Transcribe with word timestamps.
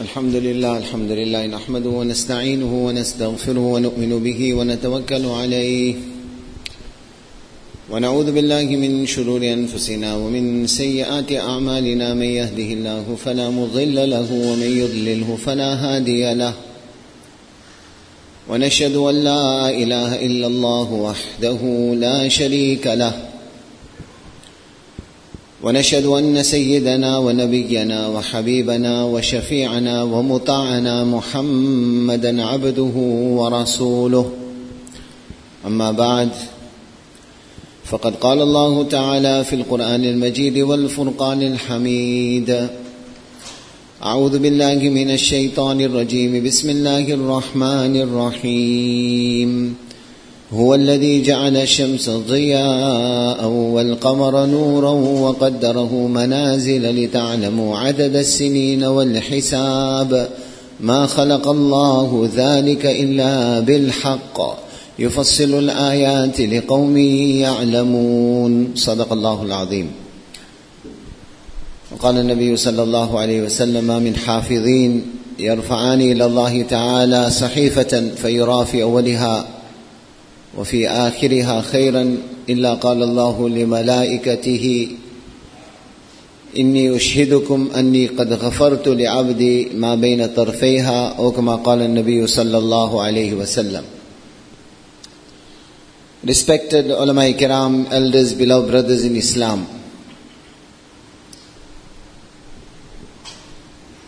الحمد 0.00 0.34
لله 0.34 0.78
الحمد 0.78 1.10
لله 1.10 1.46
نحمده 1.46 1.90
ونستعينه 1.90 2.86
ونستغفره 2.86 3.60
ونؤمن 3.60 4.22
به 4.22 4.54
ونتوكل 4.54 5.26
عليه. 5.26 5.94
ونعوذ 7.90 8.32
بالله 8.32 8.62
من 8.62 9.06
شرور 9.06 9.42
أنفسنا 9.42 10.16
ومن 10.16 10.66
سيئات 10.66 11.32
أعمالنا. 11.32 12.14
من 12.14 12.22
يهده 12.22 12.72
الله 12.72 13.16
فلا 13.24 13.50
مضل 13.50 14.10
له 14.10 14.32
ومن 14.32 14.70
يضلله 14.78 15.36
فلا 15.36 15.74
هادي 15.74 16.34
له. 16.34 16.54
ونشهد 18.48 18.96
أن 18.96 19.24
لا 19.24 19.70
إله 19.70 20.26
إلا 20.26 20.46
الله 20.46 20.92
وحده 20.92 21.60
لا 21.94 22.28
شريك 22.28 22.86
له. 22.86 23.31
ونشهد 25.62 26.06
أن 26.06 26.42
سيدنا 26.42 27.18
ونبينا 27.18 28.08
وحبيبنا 28.08 29.04
وشفيعنا 29.04 30.02
ومطاعنا 30.02 31.04
محمدا 31.04 32.44
عبده 32.44 32.92
ورسوله. 33.38 34.32
أما 35.66 35.90
بعد 35.92 36.28
فقد 37.84 38.14
قال 38.14 38.42
الله 38.42 38.84
تعالى 38.84 39.44
في 39.44 39.56
القرآن 39.56 40.04
المجيد 40.04 40.58
والفرقان 40.58 41.42
الحميد. 41.42 42.68
أعوذ 44.02 44.38
بالله 44.38 44.74
من 44.74 45.10
الشيطان 45.10 45.80
الرجيم. 45.80 46.44
بسم 46.44 46.70
الله 46.70 47.14
الرحمن 47.14 47.96
الرحيم. 47.96 49.76
هو 50.52 50.74
الذي 50.74 51.22
جعل 51.22 51.56
الشمس 51.56 52.10
ضياء 52.10 53.46
والقمر 53.46 54.46
نورا 54.46 54.90
وقدره 54.90 55.94
منازل 55.94 57.04
لتعلموا 57.04 57.78
عدد 57.78 58.16
السنين 58.16 58.84
والحساب. 58.84 60.28
ما 60.80 61.06
خلق 61.06 61.48
الله 61.48 62.30
ذلك 62.36 62.86
إلا 62.86 63.60
بالحق. 63.60 64.40
يفصل 64.98 65.58
الآيات 65.58 66.40
لقوم 66.40 66.96
يعلمون. 66.96 68.72
صدق 68.74 69.12
الله 69.12 69.42
العظيم. 69.42 69.90
وقال 71.92 72.18
النبي 72.18 72.56
صلى 72.56 72.82
الله 72.82 73.18
عليه 73.18 73.42
وسلم 73.42 74.02
من 74.02 74.16
حافظين 74.16 75.02
يرفعان 75.38 76.00
إلى 76.00 76.24
الله 76.24 76.62
تعالى 76.62 77.30
صحيفة 77.30 78.10
فيرى 78.16 78.64
في 78.64 78.82
اولها 78.82 79.61
وفي 80.58 80.88
آخرها 80.88 81.60
خيرا 81.60 82.16
إلا 82.48 82.74
قال 82.74 83.02
الله 83.02 83.48
لملائكته 83.48 84.88
إني 86.58 86.96
أشهدكم 86.96 87.70
أني 87.76 88.06
قد 88.06 88.32
غفرت 88.32 88.88
لعبدي 88.88 89.68
ما 89.74 89.94
بين 89.94 90.26
طرفيها 90.26 91.08
أو 91.08 91.32
كما 91.32 91.54
قال 91.56 91.82
النبي 91.82 92.26
صلى 92.26 92.58
الله 92.58 93.02
عليه 93.02 93.34
وسلم 93.34 93.84
Respected 96.24 96.86
ulama 96.86 97.22
kiram, 97.34 97.90
elders, 97.90 98.34
beloved 98.34 98.70
brothers 98.70 99.04
in 99.04 99.16
Islam. 99.16 99.66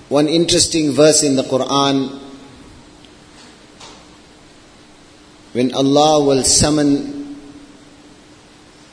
One 0.08 0.28
interesting 0.28 0.92
verse 0.92 1.24
in 1.24 1.34
the 1.34 1.42
Quran 1.42 2.23
when 5.54 5.72
Allah 5.72 6.24
will 6.24 6.42
summon 6.42 7.38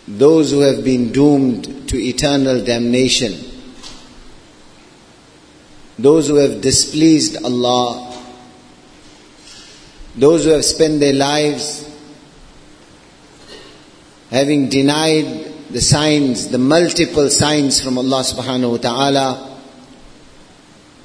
those 0.07 0.51
who 0.51 0.59
have 0.59 0.83
been 0.83 1.11
doomed 1.11 1.89
to 1.89 1.97
eternal 1.97 2.63
damnation, 2.63 3.33
those 5.97 6.27
who 6.27 6.35
have 6.35 6.61
displeased 6.61 7.43
Allah, 7.43 8.15
those 10.15 10.45
who 10.45 10.51
have 10.51 10.63
spent 10.63 10.99
their 10.99 11.13
lives 11.13 11.89
having 14.29 14.69
denied 14.69 15.25
the 15.71 15.81
signs, 15.81 16.50
the 16.50 16.59
multiple 16.59 17.27
signs 17.31 17.81
from 17.81 17.97
Allah 17.97 18.21
subhanahu 18.21 18.71
wa 18.71 18.77
ta'ala, 18.77 19.59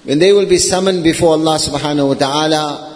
when 0.05 0.19
they 0.19 0.34
will 0.34 0.47
be 0.47 0.59
summoned 0.59 1.03
before 1.03 1.31
Allah 1.31 1.56
subhanahu 1.56 2.09
wa 2.09 2.15
ta'ala, 2.15 2.96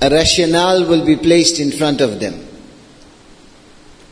a 0.00 0.10
rationale 0.10 0.88
will 0.88 1.04
be 1.04 1.16
placed 1.16 1.60
in 1.60 1.70
front 1.70 2.00
of 2.00 2.18
them. 2.18 2.34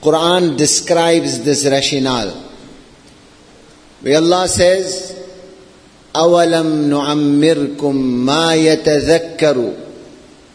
Quran 0.01 0.56
describes 0.56 1.43
this 1.45 1.67
rationale. 1.67 2.31
Where 4.01 4.17
Allah 4.17 4.49
says, 4.49 5.17
أَوَلَمْ 6.15 6.89
نُعَمِّرْكُمْ 6.89 7.95
مَا 8.25 8.55
يَتَذَكَّرُ 8.55 9.75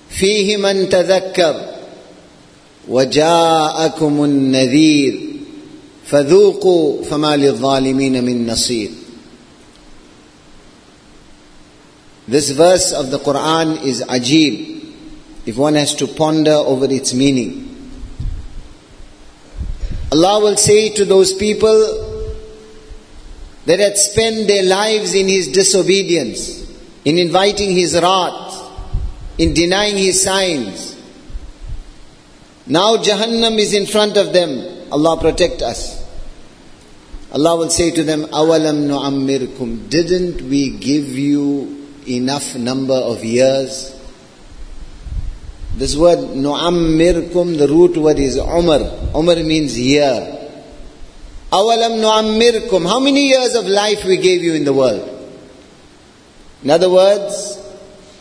فِيهِ 0.09 0.57
مَنْ 0.57 0.89
تَذَكَّرُ 0.89 1.75
وَجَاءَكُمُ 2.87 4.23
النَّذِيرُ 4.23 5.21
فَذُوقُوا 6.05 7.03
فَمَا 7.03 7.37
لِلظَّالِمِينَ 7.37 8.23
مِن 8.23 8.45
نَصِيرٍ 8.47 8.91
This 12.27 12.49
verse 12.49 12.91
of 12.91 13.11
the 13.11 13.19
Quran 13.19 13.83
is 13.83 14.01
ajib 14.03 14.68
if 15.46 15.56
one 15.56 15.74
has 15.74 15.94
to 15.96 16.06
ponder 16.06 16.52
over 16.52 16.86
its 16.86 17.14
meaning. 17.14 17.66
Allah 20.12 20.40
will 20.40 20.56
say 20.56 20.90
to 20.94 21.04
those 21.04 21.32
people 21.32 22.26
that 23.66 23.78
had 23.78 23.96
spent 23.96 24.48
their 24.48 24.64
lives 24.64 25.14
in 25.14 25.28
His 25.28 25.48
disobedience, 25.48 26.68
in 27.04 27.18
inviting 27.18 27.72
His 27.72 27.94
wrath, 27.94 28.56
in 29.38 29.54
denying 29.54 29.96
His 29.96 30.22
signs. 30.22 30.96
Now 32.66 32.96
Jahannam 32.96 33.58
is 33.58 33.72
in 33.72 33.86
front 33.86 34.16
of 34.16 34.32
them. 34.32 34.92
Allah 34.92 35.20
protect 35.20 35.62
us. 35.62 36.00
Allah 37.32 37.56
will 37.56 37.70
say 37.70 37.92
to 37.92 38.02
them, 38.02 38.22
Awalam 38.24 38.88
nu'ammirkum. 38.88 39.88
Didn't 39.88 40.42
we 40.42 40.70
give 40.70 41.06
you 41.06 41.86
enough 42.08 42.56
number 42.56 42.94
of 42.94 43.24
years? 43.24 43.99
This 45.80 45.96
word 45.96 46.18
nu'ammirkum, 46.36 47.56
the 47.56 47.66
root 47.66 47.96
word 47.96 48.18
is 48.18 48.36
umr. 48.36 49.12
Umr 49.12 49.46
means 49.46 49.78
year. 49.80 50.12
Awalam 51.50 52.02
nu'ammirkum. 52.02 52.86
How 52.86 53.00
many 53.00 53.28
years 53.28 53.54
of 53.54 53.64
life 53.64 54.04
we 54.04 54.18
gave 54.18 54.42
you 54.42 54.52
in 54.52 54.64
the 54.64 54.74
world? 54.74 55.08
In 56.62 56.68
other 56.68 56.90
words, 56.90 57.58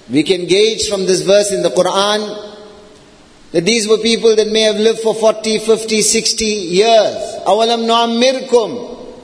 we 0.09 0.23
can 0.23 0.45
gauge 0.45 0.87
from 0.87 1.05
this 1.05 1.21
verse 1.23 1.51
in 1.51 1.61
the 1.61 1.69
Quran 1.71 2.53
that 3.51 3.65
these 3.65 3.89
were 3.89 3.97
people 3.97 4.37
that 4.37 4.47
may 4.47 4.61
have 4.61 4.77
lived 4.77 5.01
for 5.01 5.13
40, 5.13 5.59
50, 5.59 6.01
60 6.01 6.45
years. 6.45 7.43
Awalam 7.45 7.83
nu'ammirkum. 7.85 9.17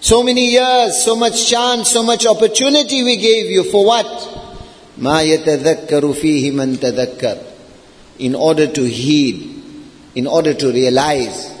So 0.00 0.24
many 0.24 0.50
years, 0.50 1.04
so 1.04 1.14
much 1.14 1.48
chance, 1.48 1.92
so 1.92 2.02
much 2.02 2.26
opportunity 2.26 3.04
we 3.04 3.18
gave 3.18 3.46
you. 3.52 3.70
For 3.70 3.86
what? 3.86 4.06
Ma 4.96 5.20
yatadhakkaru 5.20 6.12
fihi 6.12 6.52
man 6.52 6.74
tadhakkar 6.74 7.47
in 8.19 8.35
order 8.35 8.67
to 8.67 8.83
heed, 8.83 9.61
in 10.15 10.27
order 10.27 10.53
to 10.53 10.71
realize 10.71 11.51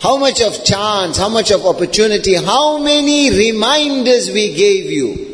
how 0.00 0.16
much 0.16 0.40
of 0.40 0.64
chance, 0.64 1.16
how 1.16 1.28
much 1.28 1.50
of 1.52 1.64
opportunity, 1.64 2.34
how 2.34 2.78
many 2.78 3.30
reminders 3.30 4.30
we 4.30 4.52
gave 4.54 4.90
you. 4.90 5.32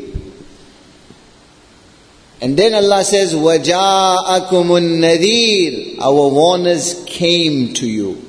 And 2.41 2.57
then 2.57 2.75
Allah 2.75 3.03
says, 3.03 3.35
وَجَاءَكُمُ 3.35 4.51
النَّذِيرُ 4.51 6.01
Our 6.01 6.29
warners 6.29 7.03
came 7.07 7.73
to 7.75 7.87
you. 7.87 8.23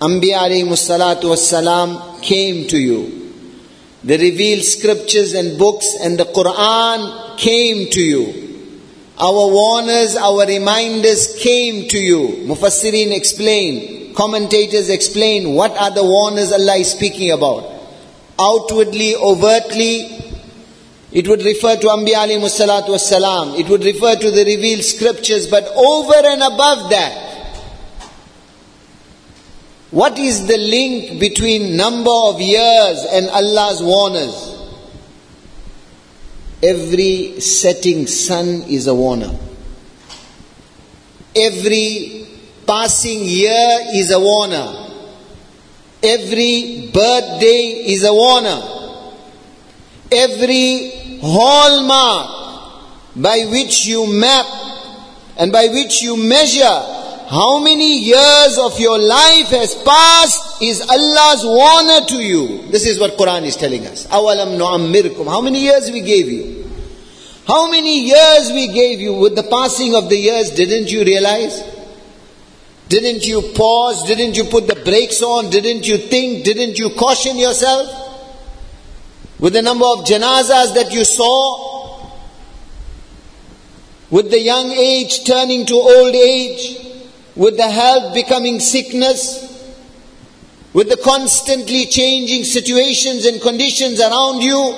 Anbiya 0.00 0.40
alayhi 0.40 0.66
salatu 0.74 1.30
wassalam 1.30 2.20
came 2.22 2.66
to 2.68 2.76
you. 2.76 3.32
The 4.04 4.18
revealed 4.18 4.64
scriptures 4.64 5.32
and 5.32 5.58
books 5.58 5.86
and 6.02 6.18
the 6.18 6.24
Quran 6.24 7.38
came 7.38 7.88
to 7.90 8.02
you. 8.02 8.49
Our 9.21 9.51
warners, 9.51 10.15
our 10.15 10.47
reminders 10.47 11.35
came 11.37 11.87
to 11.89 11.99
you. 11.99 12.43
Mufassirin 12.47 13.15
explain, 13.15 14.15
commentators 14.15 14.89
explain 14.89 15.53
what 15.53 15.77
are 15.77 15.91
the 15.91 16.03
warners 16.03 16.51
Allah 16.51 16.77
is 16.77 16.91
speaking 16.91 17.29
about. 17.29 17.71
Outwardly, 18.39 19.15
overtly, 19.15 20.33
it 21.11 21.27
would 21.27 21.43
refer 21.43 21.75
to 21.75 21.87
Anbiya 21.87 22.25
alayhi 22.25 22.41
salatu 22.49 22.89
wassalam. 22.89 23.59
It 23.59 23.69
would 23.69 23.83
refer 23.83 24.15
to 24.15 24.31
the 24.31 24.43
revealed 24.43 24.83
scriptures, 24.83 25.45
but 25.45 25.67
over 25.67 26.13
and 26.15 26.41
above 26.41 26.89
that, 26.89 27.27
what 29.91 30.17
is 30.17 30.47
the 30.47 30.57
link 30.57 31.19
between 31.19 31.77
number 31.77 32.09
of 32.09 32.41
years 32.41 33.05
and 33.11 33.29
Allah's 33.29 33.83
warners? 33.83 34.50
Every 36.63 37.39
setting 37.39 38.07
sun 38.07 38.63
is 38.67 38.87
a 38.87 38.93
warner. 38.93 39.37
Every 41.35 42.27
passing 42.67 43.19
year 43.23 43.79
is 43.93 44.11
a 44.11 44.19
warner. 44.19 44.77
Every 46.03 46.89
birthday 46.93 47.83
is 47.87 48.03
a 48.03 48.13
warner. 48.13 48.71
every 50.11 51.19
hallmark 51.21 53.13
by 53.15 53.45
which 53.49 53.85
you 53.85 54.11
map 54.13 54.45
and 55.37 55.51
by 55.51 55.67
which 55.67 56.01
you 56.01 56.17
measure 56.17 57.00
how 57.31 57.59
many 57.63 57.99
years 57.99 58.57
of 58.57 58.77
your 58.77 58.99
life 58.99 59.47
has 59.51 59.73
passed 59.85 60.61
is 60.61 60.81
Allah's 60.81 61.45
warner 61.45 62.05
to 62.07 62.21
you. 62.21 62.67
This 62.69 62.85
is 62.85 62.99
what 62.99 63.11
Quran 63.11 63.43
is 63.45 63.55
telling 63.55 63.87
us. 63.87 64.05
How 64.05 65.39
many 65.39 65.61
years 65.61 65.89
we 65.89 66.01
gave 66.01 66.27
you? 66.27 66.69
How 67.47 67.71
many 67.71 68.01
years 68.01 68.51
we 68.51 68.67
gave 68.67 68.99
you? 68.99 69.13
With 69.13 69.37
the 69.37 69.43
passing 69.43 69.95
of 69.95 70.09
the 70.09 70.17
years, 70.17 70.49
didn't 70.49 70.91
you 70.91 71.05
realize? 71.05 71.63
Didn't 72.89 73.25
you 73.25 73.53
pause? 73.55 74.03
Didn't 74.05 74.35
you 74.35 74.43
put 74.43 74.67
the 74.67 74.75
brakes 74.75 75.21
on? 75.23 75.49
Didn't 75.49 75.87
you 75.87 75.99
think? 75.99 76.43
Didn't 76.43 76.77
you 76.77 76.89
caution 76.89 77.37
yourself? 77.37 77.87
With 79.39 79.53
the 79.53 79.61
number 79.61 79.85
of 79.85 80.05
janazas 80.05 80.75
that 80.75 80.91
you 80.91 81.05
saw, 81.05 82.11
with 84.09 84.29
the 84.29 84.41
young 84.41 84.69
age 84.71 85.23
turning 85.23 85.65
to 85.67 85.75
old 85.75 86.13
age, 86.13 86.89
with 87.34 87.56
the 87.56 87.68
health 87.68 88.14
becoming 88.14 88.60
sickness, 88.60 89.44
with 90.72 90.88
the 90.88 90.96
constantly 90.96 91.86
changing 91.86 92.44
situations 92.44 93.26
and 93.26 93.40
conditions 93.40 94.00
around 94.00 94.42
you, 94.42 94.74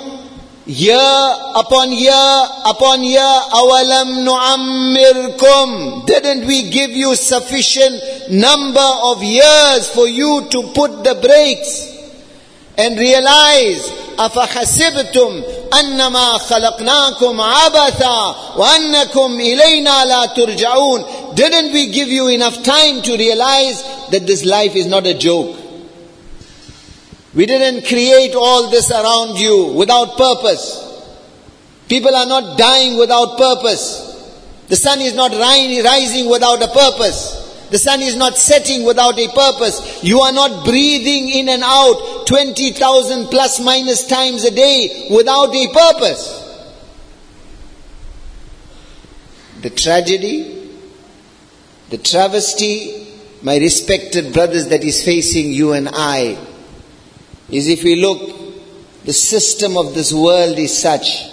year 0.65 1.35
upon 1.55 1.91
year 1.91 2.47
upon 2.65 3.03
year, 3.03 3.19
awalam 3.51 4.23
nu'ammirkum. 4.23 6.05
Didn't 6.05 6.45
we 6.45 6.69
give 6.69 6.91
you 6.91 7.15
sufficient 7.15 8.01
number 8.29 8.89
of 9.03 9.23
years 9.23 9.89
for 9.89 10.07
you 10.07 10.47
to 10.51 10.71
put 10.73 11.03
the 11.03 11.15
brakes 11.21 11.87
and 12.77 12.97
realize, 12.97 13.91
أفحسبتم 14.19 15.43
أنما 15.79 16.37
خلقناكم 16.37 17.41
عبثا 17.41 18.35
وأنكم 18.57 19.39
إلينا 19.39 20.05
لا 20.05 20.25
ترجعون 20.25 21.05
didn't 21.34 21.72
we 21.72 21.92
give 21.92 22.08
you 22.08 22.28
enough 22.28 22.62
time 22.62 23.02
to 23.02 23.16
realize 23.16 23.82
that 24.10 24.26
this 24.26 24.44
life 24.44 24.76
is 24.76 24.86
not 24.86 25.06
a 25.06 25.14
joke? 25.14 25.56
We 27.34 27.46
didn't 27.46 27.86
create 27.86 28.34
all 28.34 28.70
this 28.70 28.90
around 28.90 29.38
you 29.38 29.72
without 29.74 30.16
purpose. 30.16 30.80
People 31.88 32.14
are 32.14 32.26
not 32.26 32.56
dying 32.56 32.96
without 32.96 33.36
purpose. 33.36 34.12
The 34.68 34.76
sun 34.76 35.00
is 35.00 35.14
not 35.14 35.32
rising 35.32 36.30
without 36.30 36.62
a 36.62 36.68
purpose. 36.68 37.44
The 37.70 37.78
sun 37.78 38.00
is 38.02 38.14
not 38.14 38.38
setting 38.38 38.84
without 38.84 39.18
a 39.18 39.28
purpose. 39.28 40.02
You 40.02 40.20
are 40.20 40.32
not 40.32 40.64
breathing 40.64 41.28
in 41.28 41.48
and 41.48 41.62
out 41.64 42.26
20,000 42.26 43.26
plus 43.26 43.60
minus 43.60 44.06
times 44.06 44.44
a 44.44 44.50
day 44.50 45.08
without 45.10 45.52
a 45.54 45.68
purpose. 45.72 46.40
The 49.60 49.70
tragedy, 49.70 50.63
the 51.93 51.97
travesty, 51.97 53.07
my 53.41 53.57
respected 53.57 54.33
brothers, 54.33 54.67
that 54.69 54.83
is 54.83 55.03
facing 55.03 55.51
you 55.51 55.73
and 55.73 55.89
I 55.91 56.37
is 57.49 57.67
if 57.67 57.83
we 57.83 57.95
look, 57.95 58.37
the 59.05 59.13
system 59.13 59.77
of 59.77 59.93
this 59.95 60.13
world 60.13 60.59
is 60.59 60.77
such 60.77 61.23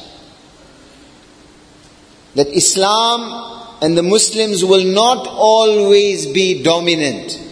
that 2.34 2.48
Islam 2.48 3.78
and 3.82 3.96
the 3.96 4.02
Muslims 4.02 4.64
will 4.64 4.84
not 4.84 5.26
always 5.26 6.26
be 6.26 6.62
dominant. 6.62 7.42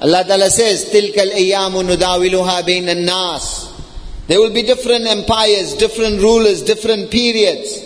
Allah 0.00 0.24
Ta'ala 0.24 0.50
says, 0.50 0.84
تِلْكَ 0.92 1.14
الْأَيَّامُ 1.14 1.96
نُدَاوِلُهَا 1.96 2.62
بَيْنَ 2.62 2.84
النَّاسِ 2.84 4.26
There 4.28 4.38
will 4.38 4.52
be 4.52 4.62
different 4.62 5.06
empires, 5.06 5.74
different 5.74 6.20
rulers, 6.20 6.62
different 6.62 7.10
periods. 7.10 7.82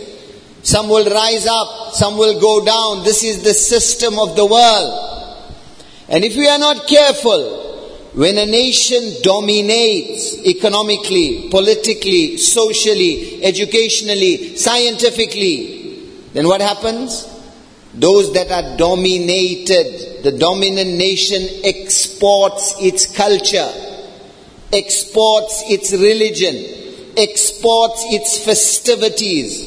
Some 0.67 0.89
will 0.89 1.09
rise 1.09 1.45
up, 1.45 1.93
some 1.93 2.17
will 2.17 2.41
go 2.41 2.65
down. 2.65 3.05
This 3.05 3.23
is 3.23 3.41
the 3.41 3.53
system 3.53 4.19
of 4.19 4.35
the 4.35 4.45
world. 4.45 5.55
And 6.09 6.25
if 6.25 6.35
we 6.35 6.45
are 6.49 6.59
not 6.59 6.85
careful, 6.85 8.09
when 8.13 8.37
a 8.37 8.45
nation 8.45 9.13
dominates 9.23 10.37
economically, 10.45 11.47
politically, 11.49 12.35
socially, 12.35 13.41
educationally, 13.45 14.57
scientifically, 14.57 16.03
then 16.33 16.45
what 16.49 16.59
happens? 16.59 17.25
Those 17.93 18.33
that 18.33 18.51
are 18.51 18.75
dominated, 18.75 20.21
the 20.23 20.33
dominant 20.37 20.97
nation 20.97 21.47
exports 21.63 22.75
its 22.81 23.05
culture, 23.05 23.71
exports 24.73 25.63
its 25.69 25.93
religion, 25.93 26.55
exports 27.15 28.03
its 28.09 28.43
festivities, 28.43 29.66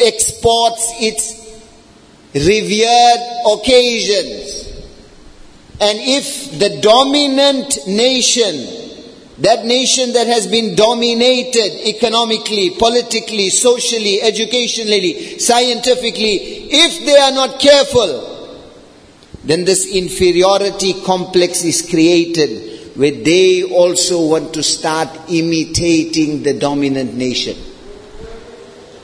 exports 0.00 0.92
its 1.00 1.36
revered 2.34 3.20
occasions. 3.52 4.66
And 5.80 5.98
if 5.98 6.58
the 6.58 6.80
dominant 6.80 7.78
nation 7.86 8.80
that 9.40 9.64
nation 9.64 10.12
that 10.12 10.26
has 10.26 10.46
been 10.46 10.74
dominated 10.74 11.88
economically, 11.88 12.76
politically, 12.78 13.48
socially, 13.48 14.20
educationally, 14.20 15.38
scientifically, 15.38 16.68
if 16.70 17.06
they 17.06 17.16
are 17.16 17.32
not 17.32 17.58
careful, 17.58 18.68
then 19.44 19.64
this 19.64 19.90
inferiority 19.94 20.92
complex 21.04 21.64
is 21.64 21.88
created 21.88 22.98
where 22.98 23.12
they 23.12 23.62
also 23.62 24.26
want 24.26 24.52
to 24.52 24.62
start 24.62 25.08
imitating 25.30 26.42
the 26.42 26.52
dominant 26.58 27.14
nation. 27.14 27.56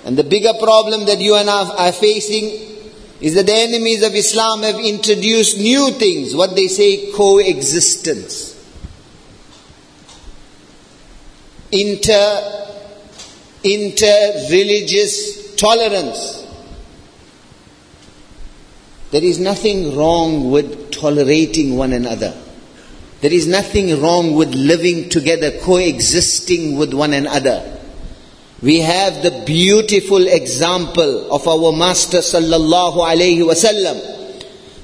And 0.06 0.16
the 0.16 0.24
bigger 0.24 0.54
problem 0.58 1.04
that 1.06 1.20
you 1.20 1.36
and 1.36 1.50
I 1.50 1.88
are 1.88 1.92
facing 1.92 2.44
is 3.20 3.34
that 3.34 3.46
the 3.46 3.54
enemies 3.54 4.02
of 4.02 4.14
Islam 4.14 4.62
have 4.62 4.80
introduced 4.80 5.58
new 5.58 5.90
things, 5.90 6.34
what 6.34 6.56
they 6.56 6.68
say 6.68 7.12
coexistence. 7.12 8.56
inter 11.72 12.62
inter 13.64 14.32
religious 14.50 15.54
tolerance. 15.56 16.44
There 19.10 19.24
is 19.24 19.38
nothing 19.38 19.96
wrong 19.96 20.50
with 20.50 20.92
tolerating 20.92 21.76
one 21.76 21.92
another. 21.92 22.36
There 23.20 23.32
is 23.32 23.46
nothing 23.46 24.00
wrong 24.00 24.34
with 24.34 24.54
living 24.54 25.08
together, 25.08 25.58
coexisting 25.60 26.76
with 26.76 26.92
one 26.92 27.12
another. 27.14 27.75
We 28.62 28.80
have 28.80 29.22
the 29.22 29.42
beautiful 29.44 30.26
example 30.26 31.30
of 31.30 31.46
our 31.46 31.72
Master 31.76 32.18
sallallahu 32.18 32.96
alaihi 32.96 33.44
wasallam, 33.44 34.00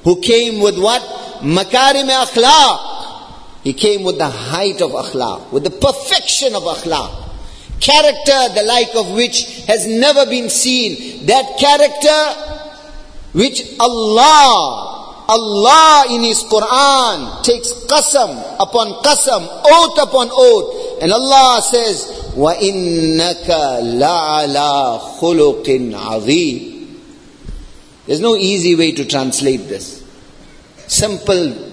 who 0.03 0.21
came 0.21 0.61
with 0.61 0.77
what? 0.77 1.01
Makarim 1.41 2.07
akhlaq. 2.07 3.63
He 3.63 3.73
came 3.73 4.03
with 4.03 4.19
the 4.19 4.29
height 4.29 4.79
of 4.81 4.91
akhlaq, 4.91 5.51
with 5.51 5.63
the 5.63 5.71
perfection 5.71 6.53
of 6.53 6.63
akhlaq. 6.63 7.31
Character 7.79 8.53
the 8.53 8.63
like 8.63 8.93
of 8.95 9.11
which 9.15 9.65
has 9.65 9.87
never 9.87 10.27
been 10.27 10.49
seen. 10.51 11.25
That 11.25 11.57
character 11.57 12.53
which 13.33 13.63
Allah, 13.79 15.25
Allah 15.29 16.05
in 16.11 16.21
His 16.21 16.43
Quran 16.43 17.41
takes 17.43 17.73
qasam 17.87 18.55
upon 18.59 19.01
qasam, 19.03 19.47
oath 19.65 19.97
upon 19.99 20.29
oath. 20.31 21.01
And 21.01 21.11
Allah 21.11 21.61
says, 21.63 22.22
وَإِنَّكَ 22.36 23.48
لَعَلَى 24.00 25.00
خُلُقٍ 25.20 25.66
عَظِيمٍ 25.94 26.96
There's 28.06 28.20
no 28.20 28.36
easy 28.36 28.74
way 28.74 28.92
to 28.92 29.04
translate 29.04 29.68
this. 29.68 30.04
Simple 30.86 31.68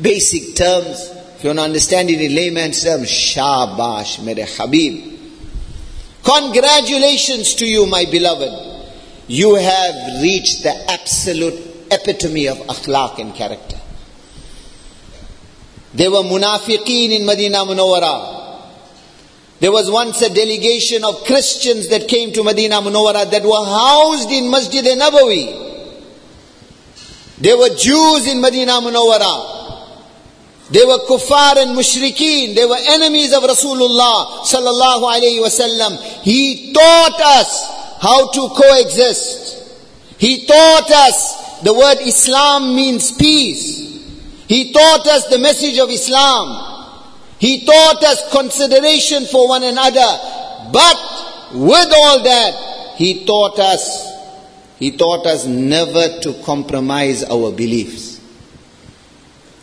basic 0.00 0.54
terms. 0.56 1.10
If 1.36 1.44
you 1.44 1.48
want 1.48 1.58
to 1.58 1.64
understand 1.64 2.10
it 2.10 2.20
in 2.20 2.34
layman's 2.34 2.82
terms, 2.82 3.08
Shabash, 3.08 4.22
mere 4.24 4.46
Habib. 4.46 5.18
Congratulations 6.22 7.54
to 7.56 7.66
you, 7.66 7.86
my 7.86 8.04
beloved. 8.10 8.52
You 9.26 9.56
have 9.56 10.22
reached 10.22 10.62
the 10.62 10.90
absolute 10.90 11.54
epitome 11.90 12.46
of 12.46 12.58
akhlaq 12.58 13.18
and 13.18 13.34
character. 13.34 13.78
There 15.94 16.10
were 16.10 16.22
munafiqeen 16.22 17.10
in 17.10 17.26
Medina 17.26 17.58
Munawwara. 17.58 18.35
There 19.59 19.71
was 19.71 19.89
once 19.89 20.21
a 20.21 20.29
delegation 20.29 21.03
of 21.03 21.23
Christians 21.25 21.89
that 21.89 22.07
came 22.07 22.31
to 22.33 22.43
Medina 22.43 22.75
Munawwara 22.75 23.29
that 23.31 23.43
were 23.43 23.65
housed 23.65 24.29
in 24.31 24.51
Masjid 24.51 24.85
Nabawi. 24.85 25.65
There 27.39 27.57
were 27.57 27.69
Jews 27.69 28.27
in 28.27 28.39
Medina 28.39 28.73
Munawwara. 28.73 29.55
They 30.69 30.83
were 30.85 30.99
kuffar 31.07 31.57
and 31.57 31.77
mushrikeen. 31.77 32.53
They 32.55 32.65
were 32.65 32.77
enemies 32.89 33.33
of 33.33 33.43
Rasulullah 33.43 34.43
sallallahu 34.45 35.03
alayhi 35.09 35.39
wasallam. 35.41 35.97
He 36.21 36.73
taught 36.73 37.19
us 37.19 37.97
how 38.01 38.29
to 38.31 38.49
coexist. 38.49 39.63
He 40.19 40.45
taught 40.45 40.91
us 40.91 41.61
the 41.61 41.73
word 41.73 41.97
Islam 42.01 42.75
means 42.75 43.11
peace. 43.13 43.77
He 44.47 44.71
taught 44.71 45.07
us 45.07 45.27
the 45.27 45.39
message 45.39 45.79
of 45.79 45.89
Islam. 45.89 46.76
He 47.39 47.65
taught 47.65 48.03
us 48.03 48.31
consideration 48.31 49.25
for 49.25 49.47
one 49.47 49.63
another. 49.63 50.19
but 50.71 50.97
with 51.53 51.93
all 51.95 52.23
that, 52.23 52.95
He 52.95 53.25
taught 53.25 53.59
us, 53.59 54.11
He 54.79 54.91
taught 54.97 55.25
us 55.25 55.45
never 55.45 56.19
to 56.21 56.33
compromise 56.43 57.23
our 57.23 57.51
beliefs. 57.51 58.19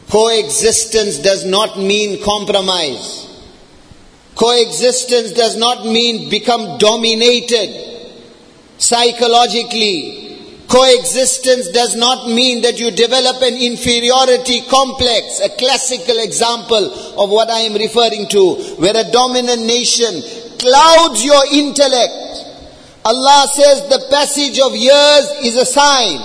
Coexistence 0.08 1.18
does 1.18 1.44
not 1.44 1.78
mean 1.78 2.22
compromise. 2.22 3.22
Coexistence 4.34 5.32
does 5.32 5.56
not 5.56 5.84
mean 5.84 6.30
become 6.30 6.78
dominated 6.78 8.12
psychologically. 8.78 10.23
Coexistence 10.74 11.68
does 11.68 11.94
not 11.94 12.26
mean 12.26 12.62
that 12.62 12.80
you 12.80 12.90
develop 12.90 13.40
an 13.42 13.54
inferiority 13.54 14.62
complex, 14.66 15.38
a 15.38 15.48
classical 15.54 16.18
example 16.18 16.90
of 17.14 17.30
what 17.30 17.48
I 17.48 17.60
am 17.60 17.74
referring 17.74 18.26
to, 18.30 18.74
where 18.82 18.96
a 18.96 19.08
dominant 19.12 19.62
nation 19.62 20.10
clouds 20.58 21.22
your 21.22 21.46
intellect. 21.54 22.10
Allah 23.04 23.46
says 23.54 23.86
the 23.86 24.02
passage 24.10 24.58
of 24.58 24.74
years 24.74 25.46
is 25.46 25.54
a 25.54 25.64
sign. 25.64 26.18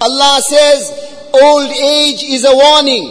Allah 0.00 0.40
says 0.40 1.28
old 1.34 1.68
age 1.68 2.24
is 2.24 2.46
a 2.48 2.56
warning. 2.56 3.04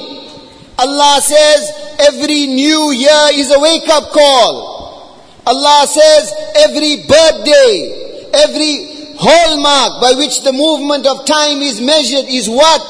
Allah 0.79 1.21
says 1.21 1.69
every 1.99 2.47
new 2.47 2.89
year 2.97 3.29
is 3.33 3.51
a 3.53 3.59
wake 3.59 3.87
up 3.89 4.09
call. 4.09 5.21
Allah 5.45 5.85
says 5.85 6.33
every 6.65 7.05
birthday, 7.05 8.31
every 8.33 8.87
hallmark 9.19 10.01
by 10.01 10.13
which 10.17 10.43
the 10.43 10.53
movement 10.53 11.05
of 11.07 11.25
time 11.25 11.62
is 11.62 11.81
measured 11.81 12.25
is 12.29 12.47
what? 12.50 12.81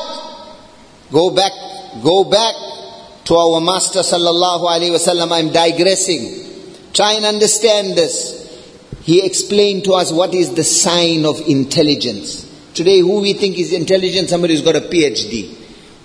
Go 1.12 1.30
back, 1.32 1.52
go 2.04 2.24
back 2.24 2.54
to 3.26 3.36
our 3.36 3.62
Master 3.62 4.00
sallallahu 4.00 4.68
alaihi 4.68 4.92
wasallam. 4.92 5.32
I'm 5.32 5.52
digressing. 5.52 6.44
Try 6.94 7.14
and 7.14 7.26
understand 7.26 7.98
this. 7.98 8.46
He 9.02 9.26
explained 9.26 9.86
to 9.86 9.94
us 9.94 10.12
what 10.12 10.34
is 10.34 10.54
the 10.54 10.64
sign 10.64 11.26
of 11.26 11.40
intelligence. 11.48 12.44
Today, 12.74 13.00
who 13.00 13.22
we 13.22 13.34
think 13.34 13.58
is 13.58 13.74
intelligent? 13.74 14.30
Somebody 14.30 14.54
who's 14.54 14.64
got 14.64 14.76
a 14.76 14.82
PhD, 14.82 15.56